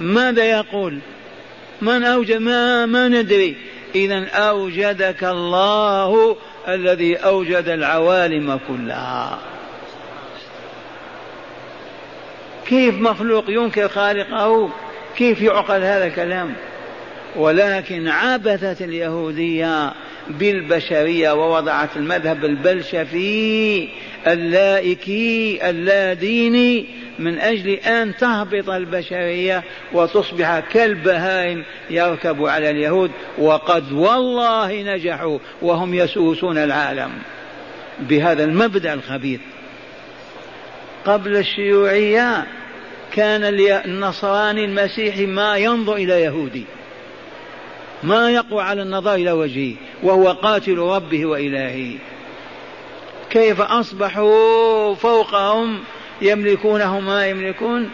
ماذا 0.00 0.44
يقول؟ 0.44 0.98
من 1.82 2.04
أوجد 2.04 2.40
ما, 2.40 2.86
ما 2.86 3.08
ندري. 3.08 3.56
إذا 3.94 4.28
أوجدك 4.28 5.24
الله 5.24 6.36
الذي 6.68 7.16
أوجد 7.16 7.68
العوالم 7.68 8.60
كلها. 8.68 9.38
كيف 12.66 12.94
مخلوق 12.94 13.44
ينكر 13.48 13.88
خالقه؟ 13.88 14.70
كيف 15.16 15.42
يعقل 15.42 15.82
هذا 15.82 16.06
الكلام؟ 16.06 16.54
ولكن 17.36 18.08
عبثت 18.08 18.82
اليهودية 18.82 19.92
بالبشرية 20.30 21.32
ووضعت 21.32 21.96
المذهب 21.96 22.44
البلشفي 22.44 23.88
اللائكي 24.26 25.70
اللاديني 25.70 26.86
من 27.20 27.38
أجل 27.38 27.68
أن 27.70 28.16
تهبط 28.16 28.70
البشرية 28.70 29.62
وتصبح 29.92 30.58
كالبهائم 30.58 31.64
يركب 31.90 32.44
على 32.44 32.70
اليهود 32.70 33.10
وقد 33.38 33.92
والله 33.92 34.82
نجحوا 34.82 35.38
وهم 35.62 35.94
يسوسون 35.94 36.58
العالم 36.58 37.10
بهذا 38.00 38.44
المبدأ 38.44 38.92
الخبيث. 38.92 39.40
قبل 41.04 41.36
الشيوعية 41.36 42.46
كان 43.12 43.44
النصراني 43.84 44.64
المسيحي 44.64 45.26
ما 45.26 45.56
ينظر 45.56 45.94
إلى 45.94 46.22
يهودي 46.22 46.64
ما 48.02 48.30
يقوى 48.30 48.62
على 48.62 48.82
النظر 48.82 49.14
إلى 49.14 49.32
وجهه 49.32 49.74
وهو 50.02 50.30
قاتل 50.30 50.78
ربه 50.78 51.26
وإلهه. 51.26 51.98
كيف 53.30 53.60
أصبحوا 53.60 54.94
فوقهم؟ 54.94 55.80
يملكونه 56.22 57.00
ما 57.00 57.26
يملكون 57.26 57.90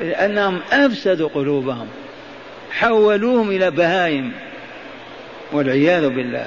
لأنهم 0.00 0.60
أفسدوا 0.72 1.28
قلوبهم 1.28 1.86
حولوهم 2.70 3.50
إلى 3.50 3.70
بهائم 3.70 4.32
والعياذ 5.52 6.08
بالله. 6.08 6.46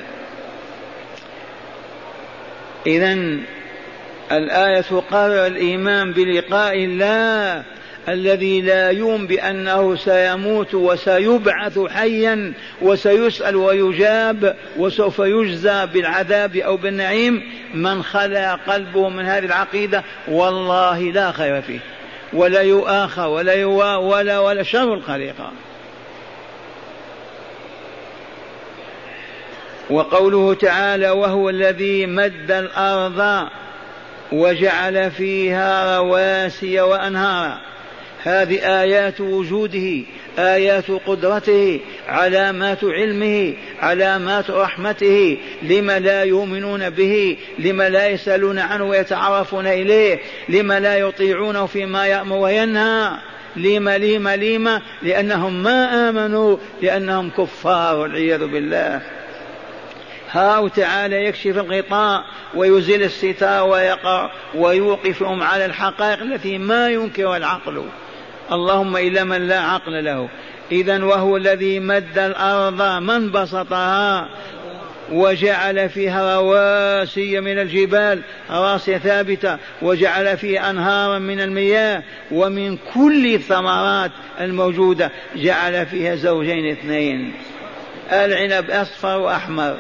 إذا 2.87 3.37
الآية 4.31 5.01
قال 5.11 5.31
الإيمان 5.31 6.11
بلقاء 6.11 6.75
الله 6.75 7.63
الذي 8.09 8.61
لا 8.61 8.89
يوم 8.89 9.27
بأنه 9.27 9.95
سيموت 9.95 10.73
وسيبعث 10.73 11.79
حيا 11.79 12.53
وسيسأل 12.81 13.55
ويجاب 13.55 14.55
وسوف 14.77 15.19
يجزى 15.19 15.85
بالعذاب 15.93 16.55
أو 16.55 16.77
بالنعيم 16.77 17.43
من 17.73 18.03
خلا 18.03 18.55
قلبه 18.55 19.09
من 19.09 19.25
هذه 19.25 19.45
العقيدة 19.45 20.03
والله 20.27 20.99
لا 20.99 21.31
خير 21.31 21.61
فيه. 21.61 21.79
ولا 22.33 22.61
يؤاخى 22.61 23.21
ولا 23.21 23.53
يوا 23.53 23.95
ولا 23.95 24.39
ولا 24.39 24.63
شر 24.63 24.93
الخليقة 24.93 25.51
وقوله 29.89 30.53
تعالى 30.53 31.09
وهو 31.09 31.49
الذي 31.49 32.05
مد 32.05 32.51
الأرض 32.51 33.47
وجعل 34.31 35.11
فيها 35.11 35.97
رواسي 35.97 36.81
وأنهارا. 36.81 37.72
هذه 38.23 38.81
آيات 38.81 39.21
وجوده 39.21 40.01
آيات 40.39 40.91
قدرته 40.91 41.79
علامات 42.07 42.83
علمه 42.83 43.53
علامات 43.79 44.51
رحمته 44.51 45.37
لما 45.61 45.99
لا 45.99 46.23
يؤمنون 46.23 46.89
به 46.89 47.37
لما 47.59 47.89
لا 47.89 48.07
يسألون 48.07 48.59
عنه 48.59 48.83
ويتعرفون 48.83 49.67
إليه 49.67 50.19
لما 50.49 50.79
لا 50.79 50.97
يطيعونه 50.97 51.65
فيما 51.65 52.07
يأمر 52.07 52.37
وينهى 52.37 53.11
لما 53.55 53.97
لما 53.97 54.35
لما 54.35 54.81
لأنهم 55.01 55.63
ما 55.63 56.09
آمنوا 56.09 56.57
لأنهم 56.81 57.29
كفار 57.29 57.95
والعياذ 57.95 58.47
بالله. 58.47 59.01
هاو 60.31 60.67
تعالى 60.67 61.25
يكشف 61.25 61.57
الغطاء 61.57 62.23
ويزيل 62.55 63.03
الستار 63.03 63.67
ويقع 63.67 64.31
ويوقفهم 64.55 65.43
على 65.43 65.65
الحقائق 65.65 66.21
التي 66.21 66.57
ما 66.57 66.89
ينكر 66.89 67.35
العقل. 67.35 67.83
اللهم 68.53 68.97
إلا 68.97 69.23
من 69.23 69.47
لا 69.47 69.59
عقل 69.59 70.05
له. 70.05 70.29
إذا 70.71 71.03
وهو 71.03 71.37
الذي 71.37 71.79
مد 71.79 72.17
الأرض 72.17 72.81
من 73.01 73.31
بسطها 73.31 74.29
وجعل 75.11 75.89
فيها 75.89 76.39
رواسي 76.39 77.39
من 77.39 77.59
الجبال 77.59 78.21
رواسي 78.51 78.99
ثابتة 78.99 79.57
وجعل 79.81 80.37
فيها 80.37 80.69
أنهارا 80.69 81.19
من 81.19 81.41
المياه 81.41 82.03
ومن 82.31 82.77
كل 82.93 83.33
الثمرات 83.33 84.11
الموجودة 84.41 85.11
جعل 85.35 85.85
فيها 85.85 86.15
زوجين 86.15 86.71
اثنين. 86.71 87.33
العنب 88.11 88.71
أصفر 88.71 89.19
وأحمر 89.19 89.77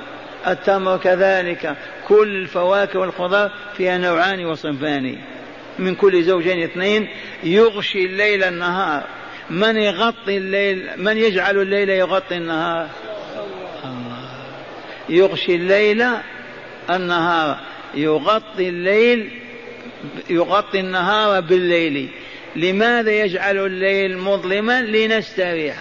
التمر 0.47 0.97
كذلك 0.97 1.75
كل 2.07 2.35
الفواكه 2.35 2.99
والخضار 2.99 3.51
فيها 3.77 3.97
نوعان 3.97 4.45
وصنفان. 4.45 5.17
من 5.79 5.95
كل 5.95 6.23
زوجين 6.23 6.63
اثنين 6.63 7.07
يغشي 7.43 8.05
الليل 8.05 8.43
النهار. 8.43 9.03
من 9.49 9.77
يغطي 9.77 10.37
الليل 10.37 10.89
من 10.97 11.17
يجعل 11.17 11.57
الليل 11.57 11.89
يغطي 11.89 12.37
النهار؟ 12.37 12.87
يغشي 15.09 15.55
الليل 15.55 16.05
النهار. 16.89 17.59
يغطي 17.95 18.69
الليل 18.69 19.29
يغطي 20.29 20.79
النهار 20.79 21.41
بالليل. 21.41 22.09
لماذا 22.55 23.11
يجعل 23.11 23.57
الليل 23.57 24.17
مظلما؟ 24.17 24.81
لنستريح. 24.81 25.75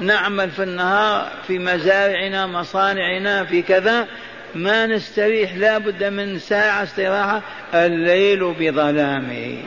نعمل 0.00 0.50
في 0.50 0.62
النهار 0.62 1.32
في 1.46 1.58
مزارعنا 1.58 2.46
مصانعنا 2.46 3.44
في 3.44 3.62
كذا. 3.62 4.08
ما 4.54 4.86
نستريح 4.86 5.54
لا 5.54 5.78
بد 5.78 6.04
من 6.04 6.38
ساعة 6.38 6.82
استراحة. 6.82 7.42
الليل 7.74 8.54
بظلامه. 8.58 9.62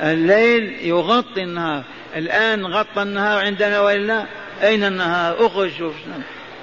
الليل 0.00 0.76
يغطي 0.82 1.42
النهار. 1.42 1.82
الآن 2.16 2.66
غطى 2.66 3.02
النهار 3.02 3.44
عندنا 3.44 3.80
وإلا؟ 3.80 4.24
أين 4.62 4.84
النهار؟ 4.84 5.46
أخرج 5.46 5.70
شوف. 5.78 5.94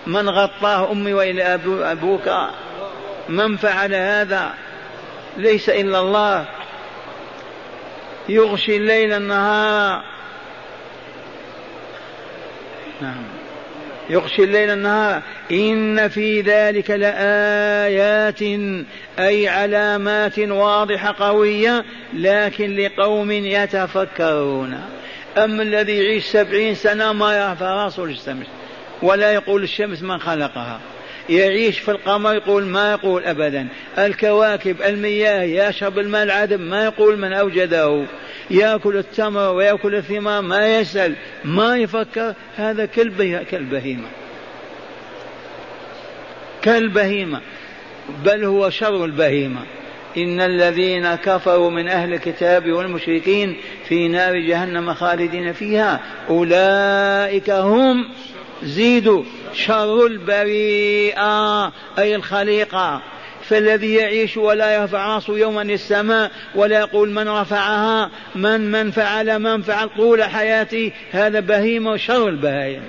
من 0.08 0.30
غطاه 0.30 0.91
أمي 0.91 1.13
وإلى 1.13 1.60
أبوك؟ 1.67 2.30
من 3.30 3.58
فعل 3.58 3.93
هذا؟ 3.93 4.54
ليس 5.38 5.69
إلا 5.69 6.00
الله. 6.00 6.46
يغشي 8.30 8.78
الليل 8.78 9.13
النهار. 9.13 10.04
نعم. 13.02 13.42
يغشي 14.10 14.44
الليل 14.44 14.70
النهار. 14.70 15.22
إن 15.52 16.08
في 16.08 16.42
ذلك 16.42 16.89
لآيات 16.92 18.42
أي 19.20 19.50
علامات 19.50 20.39
واضحة 20.39 21.16
قوية 21.20 21.86
لكن 22.13 22.76
لقوم 22.76 23.32
يتفكرون. 23.32 24.82
أما 25.38 25.63
الذي 25.63 25.98
يعيش 25.98 26.26
سبعين 26.26 26.76
سنة 26.76 27.13
ما 27.13 27.34
يعرف 27.34 27.62
راسه 27.62 28.04
الشمس 28.04 28.46
ولا 29.02 29.34
يقول 29.34 29.63
الشمس 29.63 30.02
من 30.02 30.20
خلقها. 30.20 30.80
يعيش 31.30 31.80
في 31.80 31.92
القمر 31.92 32.34
يقول 32.34 32.66
ما 32.66 32.92
يقول 32.92 33.24
أبدا. 33.24 33.68
الكواكب 33.98 34.82
المياه 34.82 35.44
يشرب 35.44 36.00
الماء 36.00 36.24
العذب 36.24 36.60
ما 36.60 36.84
يقول 36.84 37.20
من 37.20 37.34
أوجده. 37.34 38.06
يأكل 38.51 38.97
التمر 38.97 39.53
ويأكل 39.53 39.95
الثمار 39.95 40.41
ما 40.41 40.77
يسأل 40.79 41.15
ما 41.45 41.77
يفكر 41.77 42.34
هذا 42.56 42.86
كالبهيمة. 42.86 44.08
كالبهيمة. 46.62 47.41
بل 48.25 48.43
هو 48.43 48.69
شر 48.69 49.06
البهيمة. 49.06 49.62
إن 50.17 50.41
الذين 50.41 51.15
كفروا 51.15 51.69
من 51.69 51.88
أهل 51.88 52.13
الكتاب 52.13 52.71
والمشركين 52.71 53.58
في 53.88 54.08
نار 54.08 54.38
جهنم 54.38 54.93
خالدين 54.93 55.53
فيها 55.53 55.99
أولئك 56.29 57.49
هم 57.49 58.10
زيدوا 58.63 59.23
شر 59.53 60.06
البريئة 60.06 61.65
أي 61.99 62.15
الخليقة. 62.15 63.01
فالذي 63.43 63.93
يعيش 63.93 64.38
ولا 64.38 64.75
يرفع 64.75 65.15
راسه 65.15 65.38
يوما 65.38 65.63
للسماء 65.63 66.32
ولا 66.56 66.79
يقول 66.79 67.10
من 67.10 67.27
رفعها 67.27 68.12
من 68.36 68.71
من 68.71 68.91
فعل 68.91 69.39
من 69.39 69.62
فعل 69.62 69.89
طول 69.97 70.23
حياتي 70.23 70.93
هذا 71.12 71.39
بهيمة 71.39 71.97
شر 71.97 72.27
البهائم. 72.27 72.82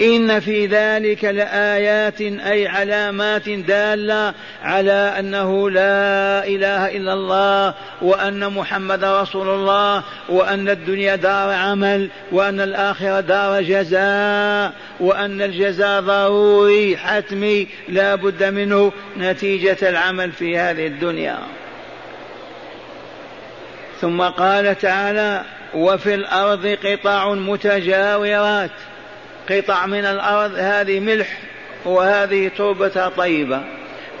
إن 0.00 0.40
في 0.40 0.66
ذلك 0.66 1.24
لآيات 1.24 2.20
أي 2.20 2.68
علامات 2.68 3.48
دالة 3.48 4.34
على 4.62 5.14
أنه 5.18 5.70
لا 5.70 6.46
إله 6.46 6.96
إلا 6.96 7.12
الله 7.12 7.74
وأن 8.02 8.52
محمد 8.52 9.04
رسول 9.04 9.48
الله 9.48 10.02
وأن 10.28 10.68
الدنيا 10.68 11.16
دار 11.16 11.50
عمل 11.50 12.10
وأن 12.32 12.60
الآخرة 12.60 13.20
دار 13.20 13.62
جزاء 13.62 14.72
وأن 15.00 15.42
الجزاء 15.42 16.00
ضروري 16.00 16.96
حتمي 16.96 17.68
لا 17.88 18.14
بد 18.14 18.44
منه 18.44 18.92
نتيجة 19.18 19.88
العمل 19.88 20.32
في 20.32 20.58
هذه 20.58 20.86
الدنيا. 20.86 21.38
ثم 24.00 24.22
قال 24.22 24.78
تعالى 24.78 25.42
وفي 25.74 26.14
الأرض 26.14 26.76
قطع 26.84 27.34
متجاورات 27.34 28.70
قطع 29.50 29.86
من 29.86 30.04
الأرض 30.04 30.54
هذه 30.56 31.00
ملح 31.00 31.38
وهذه 31.84 32.50
تربتها 32.58 33.08
طيبة. 33.08 33.64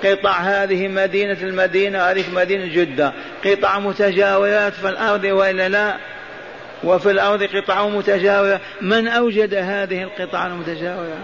قطع 0.04 0.38
هذه 0.40 0.88
مدينة 0.88 1.38
المدينة 1.42 1.98
هذه 1.98 2.24
مدينة 2.34 2.66
جدة. 2.66 3.12
قطع 3.44 3.78
متجاورات 3.78 4.72
في 4.72 4.88
الأرض 4.88 5.24
وإلا 5.24 5.68
لا؟ 5.68 5.96
وفي 6.84 7.10
الأرض 7.10 7.42
قطع 7.42 7.88
متجاورة. 7.88 8.60
من 8.80 9.08
أوجد 9.08 9.54
هذه 9.54 10.02
القطع 10.02 10.46
المتجاورة؟ 10.46 11.18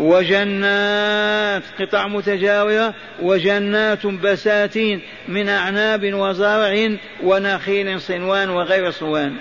وجنات. 0.00 1.62
قطع 1.80 2.06
متجاورة 2.06 2.94
وجنات 3.22 4.06
بساتين 4.06 5.02
من 5.28 5.48
أعناب 5.48 6.14
وزرع 6.14 6.88
ونخيل 7.22 8.00
صنوان 8.00 8.50
وغير 8.50 8.90
صنوان. 8.90 9.36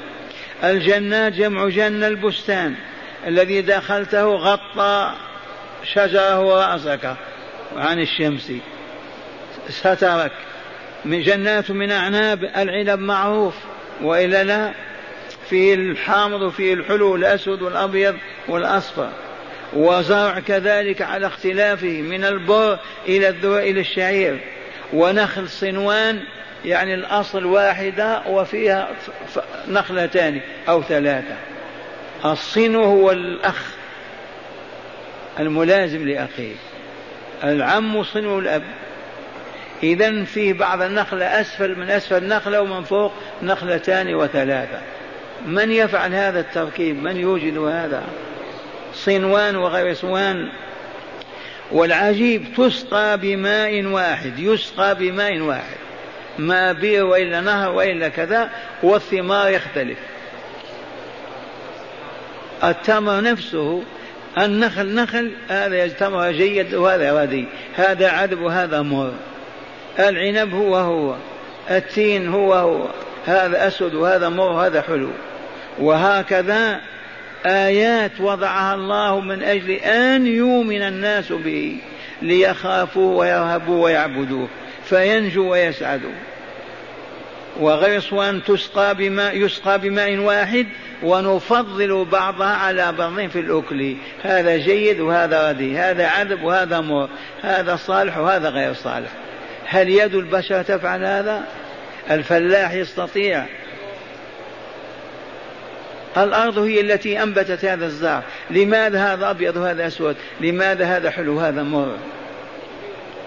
الجنات 0.63 1.33
جمع 1.33 1.69
جنة 1.69 2.07
البستان. 2.07 2.75
الذي 3.27 3.61
دخلته 3.61 4.25
غطى 4.25 5.13
شجرة 5.93 6.39
ورأسك 6.39 7.15
عن 7.75 7.99
الشمس. 7.99 8.51
سترك. 9.69 10.31
من 11.05 11.21
جنات 11.21 11.71
من 11.71 11.91
أعناب 11.91 12.43
العنب 12.43 12.99
معروف. 12.99 13.55
وإلا 14.01 14.43
لا 14.43 14.71
فيه 15.49 15.73
الحامض 15.73 16.41
وفيه 16.41 16.73
الحلو 16.73 17.15
الأسود 17.15 17.61
والأبيض 17.61 18.15
والأصفر. 18.47 19.09
وزرع 19.73 20.39
كذلك 20.39 21.01
على 21.01 21.27
اختلافه 21.27 22.01
من 22.01 22.25
البر 22.25 22.79
إلى 23.07 23.29
الذرة 23.29 23.59
إلى 23.59 23.79
الشعير. 23.79 24.39
ونخل 24.93 25.49
صنوان 25.49 26.19
يعني 26.65 26.93
الأصل 26.93 27.45
واحدة 27.45 28.21
وفيها 28.27 28.87
نخلتان 29.67 30.41
أو 30.69 30.83
ثلاثة. 30.83 31.35
الصن 32.25 32.75
هو 32.75 33.11
الأخ 33.11 33.71
الملازم 35.39 36.07
لأخيه. 36.07 36.55
العم 37.43 38.03
صن 38.03 38.39
الأب 38.39 38.63
إذا 39.83 40.23
فيه 40.23 40.53
بعض 40.53 40.81
النخلة 40.81 41.41
أسفل 41.41 41.79
من 41.79 41.89
أسفل 41.89 42.27
نخلة 42.27 42.61
ومن 42.61 42.83
فوق 42.83 43.13
نخلتان 43.43 44.15
وثلاثة. 44.15 44.81
من 45.45 45.71
يفعل 45.71 46.13
هذا 46.13 46.39
التركيب؟ 46.39 47.03
من 47.03 47.17
يوجد 47.17 47.57
هذا؟ 47.57 48.03
صنوان 48.93 49.55
وغير 49.55 49.93
صنوان. 49.93 50.51
والعجيب 51.71 52.45
تسقى 52.57 53.17
بماء 53.17 53.83
واحد 53.83 54.39
يسقى 54.39 54.95
بماء 54.95 55.39
واحد. 55.39 55.77
ما 56.39 56.71
بير 56.71 57.05
وإلا 57.05 57.41
نهر 57.41 57.71
وإلا 57.71 58.09
كذا 58.09 58.49
والثمار 58.83 59.49
يختلف. 59.49 59.97
التمر 62.63 63.21
نفسه 63.21 63.83
النخل 64.37 64.95
نخل 64.95 65.31
هذا 65.49 65.87
تمر 65.87 66.31
جيد 66.31 66.73
وهذا 66.73 67.21
ردي 67.21 67.45
هذا 67.75 68.09
عذب 68.09 68.41
وهذا 68.41 68.81
مر. 68.81 69.13
العنب 69.99 70.53
هو 70.53 70.75
هو 70.75 71.15
التين 71.71 72.27
هو 72.27 72.53
هو 72.53 72.87
هذا 73.25 73.67
أسود 73.67 73.93
وهذا 73.93 74.29
مر 74.29 74.51
وهذا 74.51 74.81
حلو. 74.81 75.09
وهكذا 75.79 76.81
آيات 77.45 78.11
وضعها 78.19 78.75
الله 78.75 79.19
من 79.19 79.43
أجل 79.43 79.71
أن 79.71 80.27
يؤمن 80.27 80.81
الناس 80.81 81.31
به 81.31 81.77
ليخافوا 82.21 83.19
ويرهبوا 83.19 83.83
ويعبدوه. 83.83 84.47
فينجو 84.91 85.51
ويسعد. 85.51 86.01
وغيصوان 87.59 88.43
تسقى 88.43 88.95
بماء 88.95 89.37
يسقى 89.37 89.79
بماء 89.79 90.17
واحد 90.17 90.67
ونفضل 91.03 92.05
بعضها 92.05 92.55
على 92.55 92.91
بعض 92.91 93.27
في 93.29 93.39
الأكل. 93.39 93.95
هذا 94.23 94.57
جيد 94.57 94.99
وهذا 94.99 95.49
ردي 95.49 95.77
هذا 95.77 96.07
عذب 96.07 96.43
وهذا 96.43 96.79
مر 96.79 97.09
هذا 97.41 97.75
صالح 97.75 98.17
وهذا 98.17 98.49
غير 98.49 98.73
صالح. 98.73 99.09
هل 99.65 99.89
يد 99.89 100.15
البشر 100.15 100.63
تفعل 100.63 101.05
هذا؟ 101.05 101.43
الفلاح 102.11 102.73
يستطيع. 102.73 103.45
الأرض 106.17 106.57
هي 106.57 106.81
التي 106.81 107.23
أنبتت 107.23 107.65
هذا 107.65 107.85
الزرع 107.85 108.23
لماذا 108.49 109.13
هذا 109.13 109.29
أبيض 109.29 109.55
وهذا 109.55 109.87
أسود؟ 109.87 110.15
لماذا 110.41 110.85
هذا 110.85 111.11
حلو 111.11 111.37
وهذا 111.37 111.63
مر؟ 111.63 111.97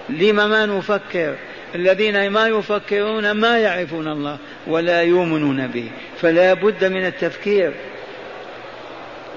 لما 0.08 0.46
ما 0.46 0.66
نفكر؟ 0.66 1.34
الذين 1.74 2.30
ما 2.30 2.48
يفكرون 2.48 3.30
ما 3.30 3.58
يعرفون 3.58 4.08
الله 4.08 4.38
ولا 4.66 5.02
يؤمنون 5.02 5.66
به 5.66 5.90
فلا 6.20 6.54
بد 6.54 6.84
من 6.84 7.06
التفكير. 7.06 7.72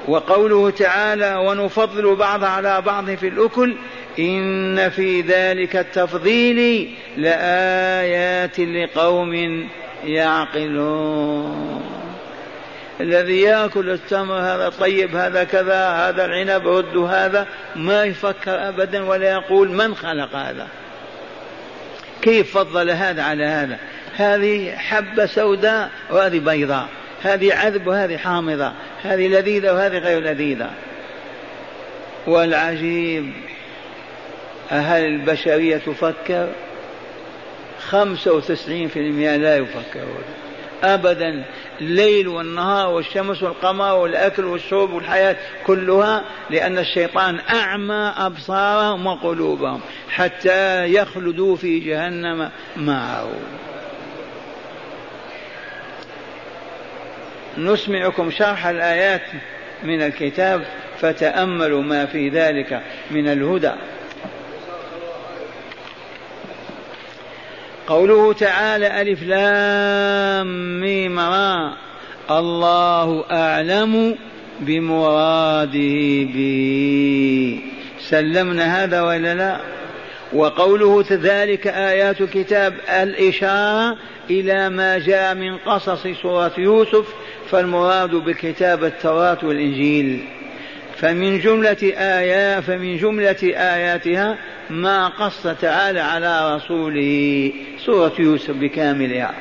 وقوله 0.08 0.70
تعالى 0.70 1.36
ونفضل 1.36 2.16
بعض 2.16 2.44
على 2.44 2.82
بعض 2.82 3.12
في 3.12 3.28
الأكل 3.28 3.76
إن 4.20 4.90
في 4.90 5.22
ذلك 5.22 5.76
التفضيل 5.76 6.90
لآيات 7.18 8.60
لقوم 8.60 9.68
يعقلون. 10.06 11.84
الذي 13.02 13.42
يأكل 13.42 13.90
التمر 13.90 14.34
هذا 14.34 14.70
طيب 14.70 15.16
هذا 15.16 15.44
كذا 15.44 15.90
هذا 15.90 16.26
العنب 16.26 16.68
رد 16.68 16.98
هذا. 16.98 17.48
ما 17.76 18.04
يفكر 18.04 18.70
ابدا 18.70 19.04
ولا 19.04 19.32
يقول 19.32 19.72
من 19.72 19.96
خلق 19.96 20.36
هذا. 20.36 20.68
كيف 22.22 22.58
فضل 22.58 22.90
هذا 22.90 23.24
على 23.24 23.46
هذا؟ 23.46 23.78
هذه 24.16 24.76
حبة 24.76 25.26
سوداء 25.26 25.90
وهذه 26.10 26.40
بيضاء 26.40 26.88
هذه 27.22 27.54
عذب 27.54 27.88
وهذه 27.88 28.18
حامضة 28.18 28.74
هذه 29.04 29.28
لذيذة 29.28 29.74
وهذه 29.74 29.98
غير 29.98 30.20
لذيذة. 30.20 30.70
والعجيب 32.28 33.34
هل 34.70 35.06
البشرية 35.06 35.78
تفكر 35.78 36.50
خمسة 37.80 38.34
وتسعين 38.34 38.88
في 38.88 39.00
المئة 39.00 39.36
لا 39.36 39.58
يفكرون. 39.58 40.24
أبدا 40.84 41.44
الليل 41.82 42.28
والنهار 42.28 42.90
والشمس 42.90 43.44
والقمر 43.44 43.94
والأكل 43.94 44.46
والشرب 44.46 44.94
والحياة 44.94 45.36
كلها 45.66 46.24
لأن 46.50 46.78
الشيطان 46.78 47.40
أعمى 47.54 48.14
أبصارهم 48.18 49.08
وقلوبهم 49.08 49.82
حتى 50.10 50.86
يخلدوا 50.94 51.56
في 51.56 51.80
جهنم 51.80 52.50
معه. 52.78 53.30
نسمعكم 57.58 58.32
شرح 58.32 58.68
الآيات 58.68 59.22
من 59.84 60.02
الكتاب 60.02 60.66
فتأملوا 61.00 61.82
ما 61.82 62.06
في 62.06 62.30
ذلك 62.30 62.82
من 63.12 63.28
الهدى. 63.28 63.72
قوله 67.88 68.34
تعالى 68.34 69.02
ألف 69.02 69.24
لام 69.24 70.80
ميم 70.82 71.20
را. 71.20 71.74
الله 72.32 73.26
أعلم 73.32 74.16
بمراده 74.60 76.26
به 76.34 77.60
سلمنا 78.00 78.84
هذا 78.84 79.02
ولا 79.02 79.34
لا؟ 79.34 79.58
وقوله 80.34 81.06
ذلك 81.12 81.68
آيات 81.68 82.22
الكتاب 82.22 82.74
الإشارة 82.90 83.98
إلى 84.30 84.70
ما 84.70 84.98
جاء 84.98 85.36
من 85.36 85.58
قصص 85.58 86.08
سورة 86.22 86.52
يوسف 86.58 87.06
فالمراد 87.50 88.16
بالكتاب 88.16 88.84
التوراة 88.84 89.38
والإنجيل. 89.44 90.37
فمن 90.98 91.40
جملة 91.40 91.78
آيات 91.98 92.64
فمن 92.64 92.98
جملة 92.98 93.38
آياتها 93.44 94.38
ما 94.70 95.08
قص 95.08 95.44
تعالى 95.62 96.00
على 96.00 96.56
رسوله 96.56 97.52
سورة 97.86 98.14
يوسف 98.20 98.52
بكاملها. 98.52 99.34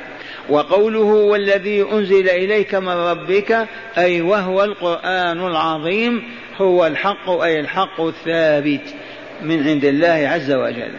وقوله 0.48 1.00
والذي 1.00 1.82
أنزل 1.82 2.28
إليك 2.28 2.74
من 2.74 2.88
ربك 2.88 3.66
أي 3.98 4.20
وهو 4.20 4.64
القرآن 4.64 5.46
العظيم 5.46 6.22
هو 6.56 6.86
الحق 6.86 7.30
أي 7.30 7.60
الحق 7.60 8.00
الثابت 8.00 8.94
من 9.42 9.68
عند 9.68 9.84
الله 9.84 10.28
عز 10.32 10.52
وجل. 10.52 10.92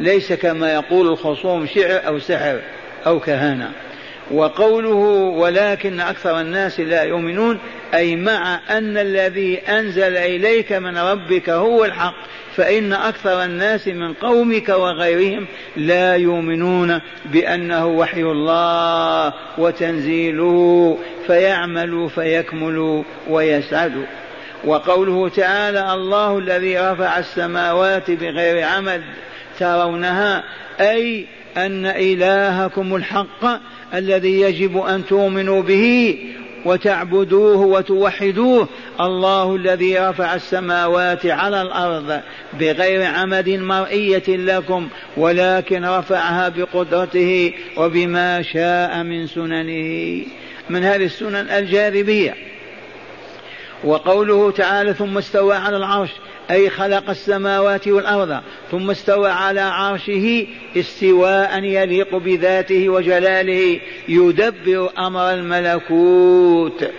ليس 0.00 0.32
كما 0.32 0.72
يقول 0.72 1.08
الخصوم 1.08 1.66
شعر 1.66 2.06
أو 2.06 2.18
سحر 2.18 2.60
أو 3.06 3.20
كهانة. 3.20 3.72
وقوله 4.30 4.94
ولكن 5.38 6.00
أكثر 6.00 6.40
الناس 6.40 6.80
لا 6.80 7.02
يؤمنون 7.02 7.58
أي 7.94 8.16
مع 8.16 8.60
أن 8.70 8.98
الذي 8.98 9.58
أنزل 9.58 10.16
إليك 10.16 10.72
من 10.72 10.98
ربك 10.98 11.50
هو 11.50 11.84
الحق 11.84 12.14
فإن 12.56 12.92
أكثر 12.92 13.44
الناس 13.44 13.88
من 13.88 14.12
قومك 14.12 14.68
وغيرهم 14.68 15.46
لا 15.76 16.16
يؤمنون 16.16 17.00
بأنه 17.24 17.86
وحي 17.86 18.22
الله 18.22 19.32
وتنزيله 19.58 20.98
فيعملوا 21.26 22.08
فيكملوا 22.08 23.02
ويسعدوا. 23.28 24.06
وقوله 24.64 25.28
تعالى 25.28 25.92
الله 25.92 26.38
الذي 26.38 26.78
رفع 26.78 27.18
السماوات 27.18 28.10
بغير 28.10 28.64
عمد 28.64 29.02
ترونها 29.58 30.44
أي 30.80 31.26
أن 31.56 31.86
إلهكم 31.86 32.96
الحق 32.96 33.60
الذي 33.94 34.40
يجب 34.40 34.78
أن 34.78 35.06
تؤمنوا 35.06 35.62
به 35.62 36.18
وتعبدوه 36.64 37.56
وتوحدوه. 37.56 38.68
الله 39.00 39.56
الذي 39.56 39.98
رفع 39.98 40.34
السماوات 40.34 41.26
على 41.26 41.62
الأرض 41.62 42.20
بغير 42.60 43.04
عمد 43.04 43.48
مرئية 43.48 44.24
لكم 44.28 44.88
ولكن 45.16 45.84
رفعها 45.84 46.48
بقدرته 46.48 47.52
وبما 47.76 48.42
شاء 48.42 49.02
من 49.02 49.26
سننه. 49.26 50.22
من 50.70 50.84
هذه 50.84 51.04
السنن 51.04 51.48
الجاذبية. 51.50 52.34
وقوله 53.84 54.50
تعالى 54.50 54.94
ثم 54.94 55.18
استوى 55.18 55.56
على 55.56 55.76
العرش 55.76 56.10
أي 56.50 56.70
خلق 56.70 57.10
السماوات 57.10 57.88
والأرض 57.88 58.40
ثم 58.70 58.90
استوى 58.90 59.30
على 59.30 59.60
عرشه 59.60 60.46
استواء 60.76 61.64
يليق 61.64 62.16
بذاته 62.16 62.88
وجلاله 62.88 63.80
يدبر 64.08 64.90
أمر 64.98 65.30
الملكوت. 65.34 66.90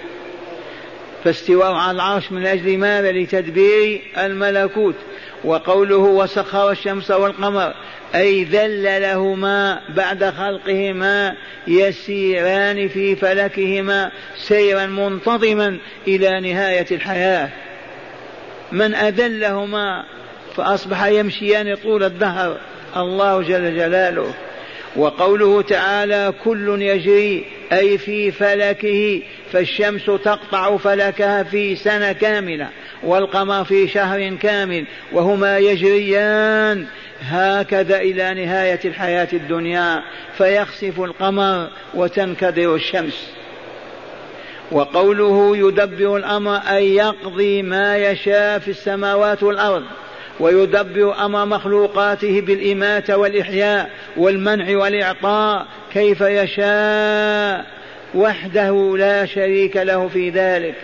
فاستواء 1.24 1.74
على 1.74 1.96
العرش 1.96 2.32
من 2.32 2.46
أجل 2.46 2.78
ماذا؟ 2.78 3.12
لتدبير 3.12 4.02
الملكوت. 4.18 4.96
وقوله 5.44 5.98
وسخر 5.98 6.72
الشمس 6.72 7.12
والقمر 7.12 7.74
أي 8.16 8.44
ذل 8.44 9.02
لهما 9.02 9.82
بعد 9.96 10.24
خلقهما 10.24 11.36
يسيران 11.68 12.88
في 12.88 13.16
فلكهما 13.16 14.12
سيرا 14.38 14.86
منتظما 14.86 15.78
إلى 16.08 16.40
نهاية 16.40 16.86
الحياة. 16.92 17.50
من 18.72 18.96
أذلهما 18.96 20.06
فأصبح 20.56 21.06
يمشيان 21.06 21.76
طول 21.76 22.04
الدهر. 22.04 22.58
الله 22.98 23.42
جل 23.42 23.78
جلاله. 23.78 24.34
وقوله 24.96 25.62
تعالى 25.62 26.34
كل 26.44 26.82
يجري 26.82 27.46
أي 27.74 27.98
في 27.98 28.32
فلكه 28.32 29.22
فالشمس 29.52 30.06
تقطع 30.06 30.78
فلكها 30.78 31.44
في 31.44 31.76
سنة 31.76 32.12
كاملة 32.12 32.70
والقمر 33.04 33.64
في 33.64 33.88
شهر 33.88 34.36
كامل 34.36 34.86
وهما 35.12 35.58
يجريان 35.58 36.86
هكذا 37.22 37.98
إلى 37.98 38.46
نهاية 38.46 38.80
الحياة 38.86 39.28
الدنيا. 39.34 40.04
فيخسف 40.38 41.00
القمر 41.00 41.70
وتنكدر 41.94 42.76
الشمس. 42.76 43.32
وقوله 44.72 45.58
يدبر 45.58 46.18
الأمر 46.18 46.56
أي 46.56 46.96
يقضي 46.96 47.62
ما 47.62 47.98
يشاء 47.98 48.60
في 48.60 48.68
السماوات 48.68 49.44
والأرض 49.44 49.84
ويدبر 50.40 51.26
أمر 51.26 51.46
مخلوقاته 51.46 52.42
بالإماتة 52.42 53.18
والإحياء 53.18 53.90
والمنع 54.18 54.78
والإعطاء 54.78 55.66
كيف 55.94 56.22
يشاء 56.22 57.66
وحده 58.16 58.98
لا 58.98 59.26
شريك 59.26 59.78
له 59.78 60.08
في 60.08 60.30
ذلك. 60.30 60.76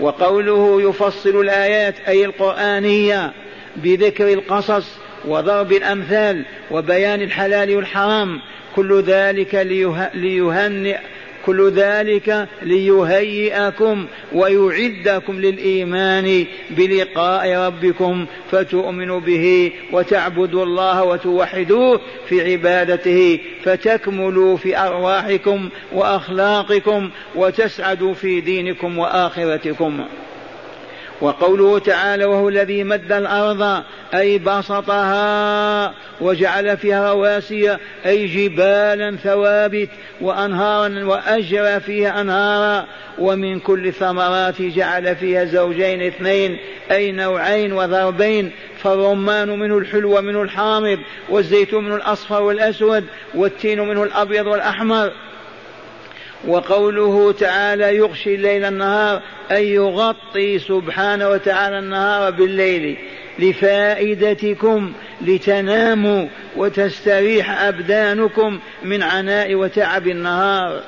وقوله 0.00 0.82
يفصل 0.82 1.40
الآيات 1.40 1.94
أي 2.08 2.24
القرآنية 2.24 3.32
بذكر 3.76 4.32
القصص 4.32 4.86
وضرب 5.24 5.72
الأمثال 5.72 6.44
وبيان 6.70 7.22
الحلال 7.22 7.76
والحرام 7.76 8.40
كل 8.76 9.02
ذلك 9.02 9.54
ليهنئ 10.14 10.98
كل 11.48 11.70
ذلك 11.70 12.48
ليهيئكم 12.62 14.06
ويعدكم 14.32 15.40
للإيمان 15.40 16.46
بلقاء 16.70 17.56
ربكم 17.56 18.26
فتؤمنوا 18.50 19.20
به 19.20 19.72
وتعبدوا 19.92 20.64
الله 20.64 21.04
وتوحدوه 21.04 22.00
في 22.28 22.52
عبادته 22.52 23.40
فتكملوا 23.62 24.56
في 24.56 24.78
أرواحكم 24.78 25.68
وأخلاقكم 25.92 27.10
وتسعدوا 27.34 28.14
في 28.14 28.40
دينكم 28.40 28.98
وآخرتكم. 28.98 30.04
وقوله 31.20 31.78
تعالى 31.78 32.24
وهو 32.24 32.48
الذي 32.48 32.84
مد 32.84 33.12
الأرض 33.12 33.82
أي 34.14 34.38
بسطها 34.38 35.94
وجعل 36.20 36.76
فيها 36.76 37.12
رواسي 37.12 37.76
أي 38.06 38.26
جبالا 38.26 39.16
ثوابت 39.16 39.88
وأنهارا 40.20 41.04
واجرى 41.04 41.80
فيها 41.80 42.20
أنهارا 42.20 42.86
ومن 43.18 43.60
كل 43.60 43.92
ثمرات 43.92 44.62
جعل 44.62 45.16
فيها 45.16 45.44
زوجين 45.44 46.02
اثنين 46.02 46.58
أي 46.90 47.12
نوعين 47.12 47.72
وضربين 47.72 48.52
فالرمان 48.78 49.58
منه 49.58 49.78
الحلو 49.78 50.18
ومنه 50.18 50.42
الحامض 50.42 50.98
والزيتون 51.28 51.84
منه 51.84 51.96
الأصفر 51.96 52.42
والأسود 52.42 53.04
والتين 53.34 53.80
منه 53.80 54.02
الأبيض 54.02 54.46
والأحمر. 54.46 55.12
وقوله 56.46 57.32
تعالى 57.32 57.96
يغشي 57.96 58.34
الليل 58.34 58.64
النهار 58.64 59.22
أي 59.50 59.70
يغطي 59.70 60.58
سبحانه 60.58 61.28
وتعالى 61.28 61.78
النهار 61.78 62.30
بالليل 62.30 62.96
لفائدتكم 63.38 64.92
لتناموا 65.20 66.26
وتستريح 66.56 67.62
أبدانكم 67.62 68.58
من 68.84 69.02
عناء 69.02 69.54
وتعب 69.54 70.08
النهار. 70.08 70.82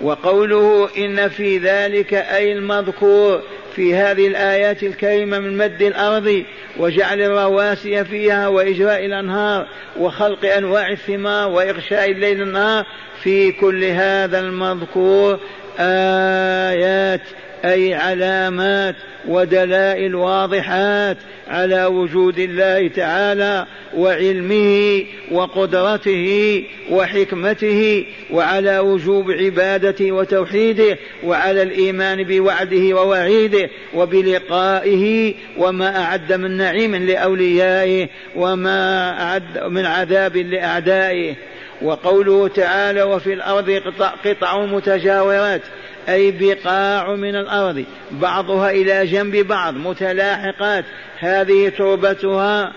وقوله 0.00 0.88
إن 0.98 1.28
في 1.28 1.58
ذلك 1.58 2.14
أي 2.14 2.52
المذكور 2.52 3.42
في 3.76 3.94
هذه 3.94 4.26
الآيات 4.26 4.82
الكريمة 4.82 5.38
من 5.38 5.56
مد 5.56 5.82
الأرض 5.82 6.44
وجعل 6.76 7.20
الرواسي 7.20 8.04
فيها 8.04 8.48
وإجراء 8.48 9.04
الأنهار 9.04 9.66
وخلق 9.98 10.44
أنواع 10.44 10.90
الثمار 10.90 11.48
وإغشاء 11.48 12.10
الليل 12.10 12.42
النهار. 12.42 12.86
في 13.22 13.52
كل 13.52 13.84
هذا 13.84 14.40
المذكور 14.40 15.40
آيات 15.78 17.20
أي 17.64 17.94
علامات 17.94 18.94
ودلائل 19.28 20.14
واضحات. 20.14 21.16
على 21.48 21.84
وجود 21.84 22.38
الله 22.38 22.88
تعالى 22.88 23.66
وعلمه 23.96 25.04
وقدرته 25.30 26.64
وحكمته 26.90 28.06
وعلى 28.30 28.78
وجوب 28.78 29.30
عبادته 29.30 30.12
وتوحيده 30.12 30.98
وعلى 31.24 31.62
الإيمان 31.62 32.22
بوعده 32.22 32.96
ووعيده 32.96 33.70
وبلقائه 33.94 35.34
وما 35.58 36.02
أعد 36.02 36.32
من 36.32 36.56
نعيم 36.56 36.94
لأوليائه 36.96 38.08
وما 38.36 39.10
أعد 39.22 39.58
من 39.64 39.86
عذاب 39.86 40.36
لأعدائه. 40.36 41.34
وقوله 41.82 42.48
تعالى 42.48 43.02
وفي 43.02 43.32
الأرض 43.32 43.70
قطع, 43.70 44.08
قطع 44.24 44.66
متجاورات. 44.66 45.62
أي 46.08 46.30
بقاع 46.30 47.14
من 47.14 47.36
الأرض 47.36 47.84
بعضها 48.10 48.70
إلى 48.70 49.06
جنب 49.06 49.36
بعض 49.36 49.74
متلاحقات. 49.74 50.84
هذه 51.18 51.68
تربتها 51.68 52.72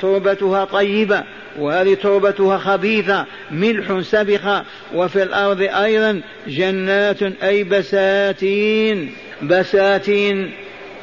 تربتها 0.00 0.64
طيبة 0.64 1.24
وهذه 1.58 1.94
تربتها 1.94 2.58
خبيثة 2.58 3.26
ملح 3.50 4.00
سبخة 4.00 4.64
وفي 4.94 5.22
الأرض 5.22 5.60
أيضا 5.60 6.20
جنات 6.46 7.22
أي 7.22 7.64
بساتين 7.64 9.14
بساتين 9.42 10.52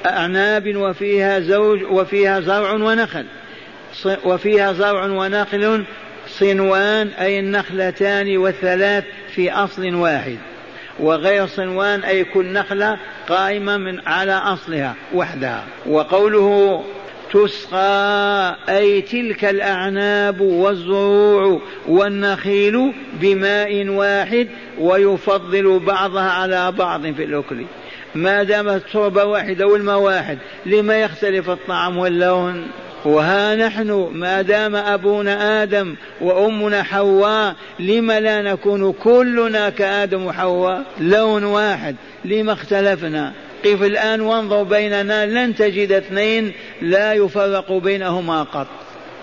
أعناب 0.05 0.75
وفيها 0.75 1.39
زوج 1.39 1.83
وفيها 1.83 2.39
زرع 2.39 2.71
ونخل. 2.71 3.25
وفيها 4.25 4.73
زرع 4.73 5.05
ونخل 5.05 5.83
صنوان 6.27 7.07
أي 7.07 7.39
النخلتان 7.39 8.37
والثلاث 8.37 9.03
في 9.35 9.51
أصل 9.51 9.95
واحد. 9.95 10.37
وغير 10.99 11.47
صنوان 11.47 12.03
أي 12.03 12.23
كل 12.23 12.53
نخلة 12.53 12.97
قائمة 13.29 13.77
من 13.77 14.07
على 14.07 14.31
أصلها 14.31 14.95
وحدها. 15.13 15.63
وقوله 15.85 16.83
تسقى 17.33 18.55
أي 18.69 19.01
تلك 19.01 19.45
الأعناب 19.45 20.41
والزروع 20.41 21.61
والنخيل 21.87 22.93
بماء 23.13 23.87
واحد 23.87 24.47
ويفضل 24.79 25.79
بعضها 25.79 26.31
على 26.31 26.71
بعض 26.71 27.01
في 27.01 27.23
الأكل. 27.23 27.65
ما 28.15 28.43
دامت 28.43 28.75
التربة 28.85 29.25
واحدة 29.25 29.67
والماء 29.67 29.99
واحد 29.99 30.37
لما 30.65 31.01
يختلف 31.01 31.49
الطعم 31.49 31.97
واللون؟ 31.97 32.67
وها 33.05 33.55
نحن 33.55 34.09
ما 34.13 34.41
دام 34.41 34.75
أبونا 34.75 35.63
آدم 35.63 35.95
وأمنا 36.21 36.83
حواء 36.83 37.55
لم 37.79 38.11
لا 38.11 38.41
نكون 38.41 38.93
كلنا 38.93 39.69
كآدم 39.69 40.25
وحواء؟ 40.25 40.83
لون 40.99 41.43
واحد. 41.43 41.95
لما 42.25 42.53
اختلفنا؟ 42.53 43.33
قف 43.65 43.83
الآن 43.83 44.21
وانظر 44.21 44.63
بيننا 44.63 45.25
لن 45.25 45.55
تجد 45.55 45.91
اثنين 45.91 46.53
لا 46.81 47.13
يفرق 47.13 47.71
بينهما 47.71 48.43
قط. 48.43 48.67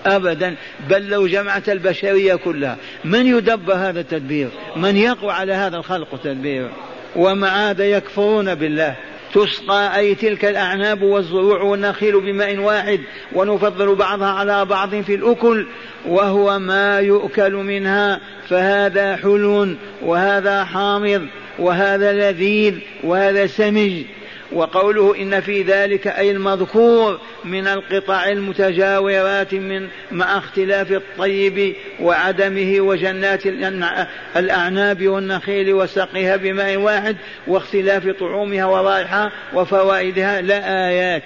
أبدا. 0.05 0.55
بل 0.89 1.09
لو 1.09 1.27
جمعت 1.27 1.69
البشرية 1.69 2.35
كلها. 2.35 2.77
من 3.05 3.25
يدبر 3.25 3.73
هذا 3.73 3.99
التدبير؟ 3.99 4.49
من 4.75 4.97
يقوى 4.97 5.31
على 5.31 5.53
هذا 5.53 5.77
الخلق 5.77 6.21
تدبير 6.23 6.69
ومع 7.15 7.69
هذا 7.69 7.85
يكفرون 7.85 8.55
بالله. 8.55 8.95
تسقى 9.35 9.97
أي 9.97 10.15
تلك 10.15 10.45
الأعناب 10.45 11.01
والزروع 11.01 11.61
والنخيل 11.61 12.21
بماء 12.21 12.57
واحد 12.57 12.99
ونفضل 13.33 13.95
بعضها 13.95 14.27
على 14.27 14.65
بعض 14.65 14.95
في 14.95 15.15
الأكل 15.15 15.67
وهو 16.05 16.59
ما 16.59 16.99
يؤكل 16.99 17.53
منها 17.53 18.19
فهذا 18.49 19.15
حلو 19.15 19.67
وهذا 20.01 20.63
حامض 20.63 21.27
وهذا 21.59 22.13
لذيذ 22.13 22.75
وهذا 23.03 23.47
سمج. 23.47 23.91
وقوله 24.51 25.15
إن 25.21 25.41
في 25.41 25.61
ذلك 25.61 26.07
أي 26.07 26.31
المذكور 26.31 27.19
من 27.45 27.67
القطع 27.67 28.25
المتجاورات 28.25 29.53
من 29.53 29.87
مع 30.11 30.37
اختلاف 30.37 30.91
الطيب 30.91 31.75
وعدمه 31.99 32.75
وجنات 32.79 33.45
الأعناب 34.35 35.07
والنخيل 35.07 35.73
وسقيها 35.73 36.35
بماء 36.35 36.77
واحد 36.77 37.17
واختلاف 37.47 38.07
طعومها 38.07 38.65
ورائحها 38.65 39.31
وفوائدها 39.53 40.41
لآيات 40.41 41.23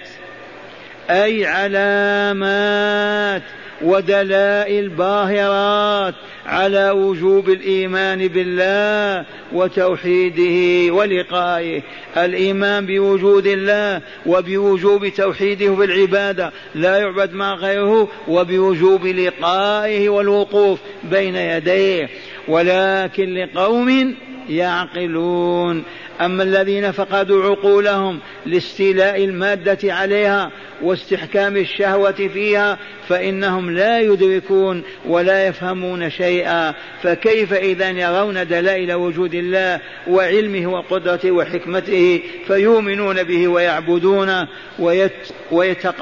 أي 1.10 1.46
علامات 1.46 3.42
ودلائل 3.82 4.88
باهرات 4.88 6.14
على 6.46 6.90
وجوب 6.90 7.48
الإيمان 7.48 8.28
بالله 8.28 9.26
وتوحيده 9.52 10.94
ولقائه. 10.94 11.82
الإيمان 12.16 12.86
بوجود 12.86 13.46
الله 13.46 14.02
وبوجوب 14.26 15.08
توحيده 15.08 15.74
في 15.74 15.84
العبادة. 15.84 16.52
لا 16.74 16.98
يعبد 16.98 17.32
مع 17.32 17.54
غيره 17.54 18.08
وبوجوب 18.28 19.06
لقائه 19.06 20.08
والوقوف 20.08 20.78
بين 21.04 21.36
يديه. 21.36 22.08
ولكن 22.48 23.34
لقوم 23.34 24.14
يعقلون. 24.48 25.82
أما 26.20 26.42
الذين 26.42 26.92
فقدوا 26.92 27.44
عقولهم 27.44 28.20
لاستيلاء 28.46 29.24
المادة 29.24 29.94
عليها 29.94 30.50
واستحكام 30.82 31.56
الشهوة 31.56 32.12
فيها 32.12 32.78
فإنهم 33.08 33.70
لا 33.70 34.00
يدركون 34.00 34.82
ولا 35.06 35.46
يفهمون 35.46 36.10
شيئا. 36.10 36.74
فكيف 37.02 37.52
إذا 37.52 37.90
يرون 37.90 38.46
دلائل 38.46 38.92
وجود 38.92 39.34
الله 39.34 39.80
وعلمه 40.08 40.72
وقدرته 40.72 41.30
وحكمته 41.30 42.22
فيؤمنون 42.46 43.22
به 43.22 43.48
ويعبدونه 43.48 44.48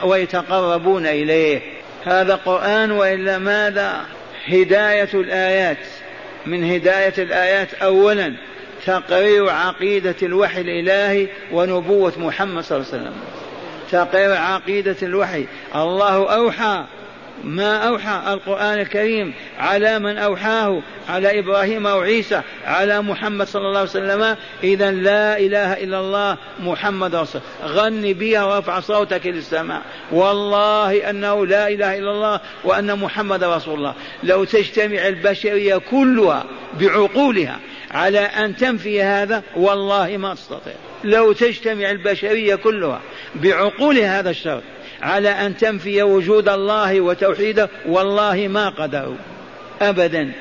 ويتقربون 0.02 1.06
إليه؟ 1.06 1.60
هذا 2.04 2.34
قرآن 2.34 2.90
وإلا 2.90 3.38
ماذا؟ 3.38 4.00
هداية 4.46 5.10
الآيات. 5.14 5.78
من 6.46 6.64
هداية 6.64 7.14
الآيات 7.18 7.74
أولا 7.74 8.34
تقرير 8.88 9.50
عقيدة 9.50 10.14
الوحي 10.22 10.60
الإلهي 10.60 11.28
ونبوة 11.52 12.12
محمد 12.18 12.64
صلى 12.64 12.78
الله 12.78 12.88
عليه 12.92 13.02
وسلم. 13.02 13.14
تقرير 13.90 14.36
عقيدة 14.36 14.96
الوحي. 15.02 15.46
الله 15.74 16.34
أوحى. 16.34 16.84
ما 17.44 17.76
أوحى؟ 17.76 18.32
القرآن 18.32 18.78
الكريم. 18.78 19.34
على 19.58 19.98
من 19.98 20.18
أوحاه؟ 20.18 20.82
على 21.08 21.38
إبراهيم 21.38 21.86
أو 21.86 22.00
عيسى. 22.00 22.40
على 22.64 23.02
محمد 23.02 23.46
صلى 23.46 23.66
الله 23.66 23.78
عليه 23.78 23.90
وسلم. 23.90 24.36
إذا 24.64 24.90
لا 24.90 25.38
إله 25.38 25.72
إلا 25.72 26.00
الله 26.00 26.36
محمد 26.60 27.14
رسول 27.14 27.40
غني 27.64 28.14
بها 28.14 28.44
وارفع 28.44 28.80
صوتك 28.80 29.26
للسماء 29.26 29.82
والله 30.12 31.10
أنه 31.10 31.46
لا 31.46 31.68
إله 31.68 31.98
إلا 31.98 32.10
الله 32.10 32.40
وأن 32.64 32.98
محمد 32.98 33.44
رسول 33.44 33.74
الله. 33.74 33.94
لو 34.22 34.44
تجتمع 34.44 35.08
البشرية 35.08 35.76
كلها 35.76 36.44
بعقولها 36.80 37.58
على 37.90 38.18
أن 38.18 38.56
تنفي 38.56 39.02
هذا 39.02 39.42
والله 39.56 40.16
ما 40.16 40.34
تستطيع 40.34 40.74
لو 41.04 41.32
تجتمع 41.32 41.90
البشرية 41.90 42.54
كلها 42.54 43.00
بعقول 43.34 43.98
هذا 43.98 44.30
الشر 44.30 44.62
على 45.02 45.28
أن 45.28 45.56
تنفي 45.56 46.02
وجود 46.02 46.48
الله 46.48 47.00
وتوحيده 47.00 47.70
والله 47.86 48.48
ما 48.48 48.68
قدروا 48.68 49.16
أبدا. 49.82 50.32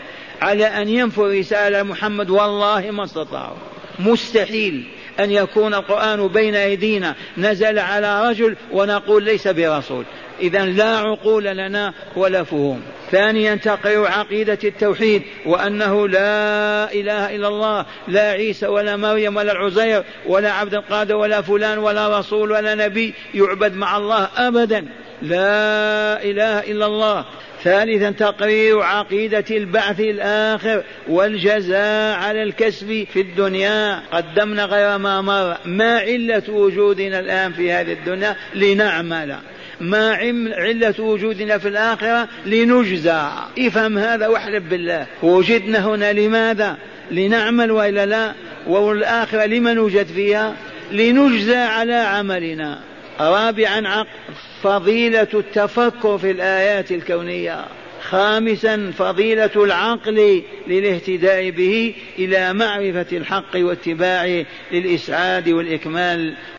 على 0.41 0.65
أن 0.65 0.89
ينفوا 0.89 1.33
رسالة 1.39 1.83
محمد 1.83 2.29
والله 2.29 2.91
ما 2.91 3.03
استطاعوا. 3.03 3.57
مستحيل 3.99 4.87
أن 5.19 5.31
يكون 5.31 5.73
القرآن 5.73 6.27
بين 6.27 6.55
أيدينا 6.55 7.15
نزل 7.37 7.79
على 7.79 8.29
رجل 8.29 8.55
ونقول 8.71 9.23
ليس 9.23 9.47
برسول. 9.47 10.05
إذا 10.41 10.65
لا 10.65 10.97
عقول 10.97 11.43
لنا 11.43 11.93
ولا 12.15 12.43
فهوم. 12.43 12.81
ثانيا 13.11 13.55
تقرير 13.55 14.05
عقيدة 14.05 14.59
التوحيد 14.63 15.21
وأنه 15.45 16.07
لا 16.07 16.93
إله 16.93 17.35
إلا 17.35 17.47
الله 17.47 17.85
لا 18.07 18.31
عيسى 18.31 18.67
ولا 18.67 18.95
مريم 18.95 19.37
ولا 19.37 19.51
العزير 19.51 20.03
ولا 20.25 20.51
عبد 20.51 20.73
القادر 20.73 21.15
ولا 21.15 21.41
فلان 21.41 21.77
ولا 21.77 22.19
رسول 22.19 22.51
ولا 22.51 22.75
نبي 22.75 23.13
يعبد 23.33 23.75
مع 23.75 23.97
الله 23.97 24.29
أبدا. 24.37 24.85
لا 25.21 26.23
إله 26.23 26.59
إلا 26.59 26.85
الله. 26.85 27.25
ثالثا 27.63 28.11
تقرير 28.11 28.81
عقيدة 28.81 29.45
البعث 29.51 29.99
الآخر 29.99 30.83
والجزاء 31.09 32.19
على 32.19 32.43
الكسب 32.43 33.07
في 33.13 33.21
الدنيا. 33.21 34.01
قدمنا 34.11 34.65
غير 34.65 34.97
ما 34.97 35.21
مر. 35.21 35.57
ما 35.65 35.97
علة 35.97 36.43
وجودنا 36.49 37.19
الآن 37.19 37.53
في 37.53 37.71
هذه 37.71 37.93
الدنيا؟ 37.93 38.35
لنعمل. 38.55 39.35
ما 39.81 40.13
علة 40.55 40.93
وجودنا 40.99 41.57
في 41.57 41.67
الآخرة 41.67 42.27
لنجزى. 42.45 43.27
افهم 43.59 43.97
هذا 43.97 44.27
واحلف 44.27 44.63
بالله. 44.63 45.07
وجدنا 45.23 45.87
هنا 45.87 46.13
لماذا؟ 46.13 46.77
لنعمل 47.11 47.71
وإلا 47.71 48.05
لا؟ 48.05 48.33
والآخرة 48.67 49.45
لما 49.45 49.73
نوجد 49.73 50.05
فيها؟ 50.05 50.55
لنجزى 50.91 51.55
على 51.55 51.93
عملنا. 51.93 52.79
رابعا 53.19 54.05
فضيلة 54.63 55.27
التفكر 55.33 56.17
في 56.17 56.31
الآيات 56.31 56.91
الكونية. 56.91 57.65
خامسا 58.01 58.91
فضيلة 58.97 59.49
العقل 59.55 60.43
للاهتداء 60.67 61.49
به 61.49 61.93
إلى 62.19 62.53
معرفة 62.53 63.17
الحق 63.17 63.55
واتباعه 63.55 64.45
للإسعاد 64.71 65.49
والإكمال. 65.49 66.33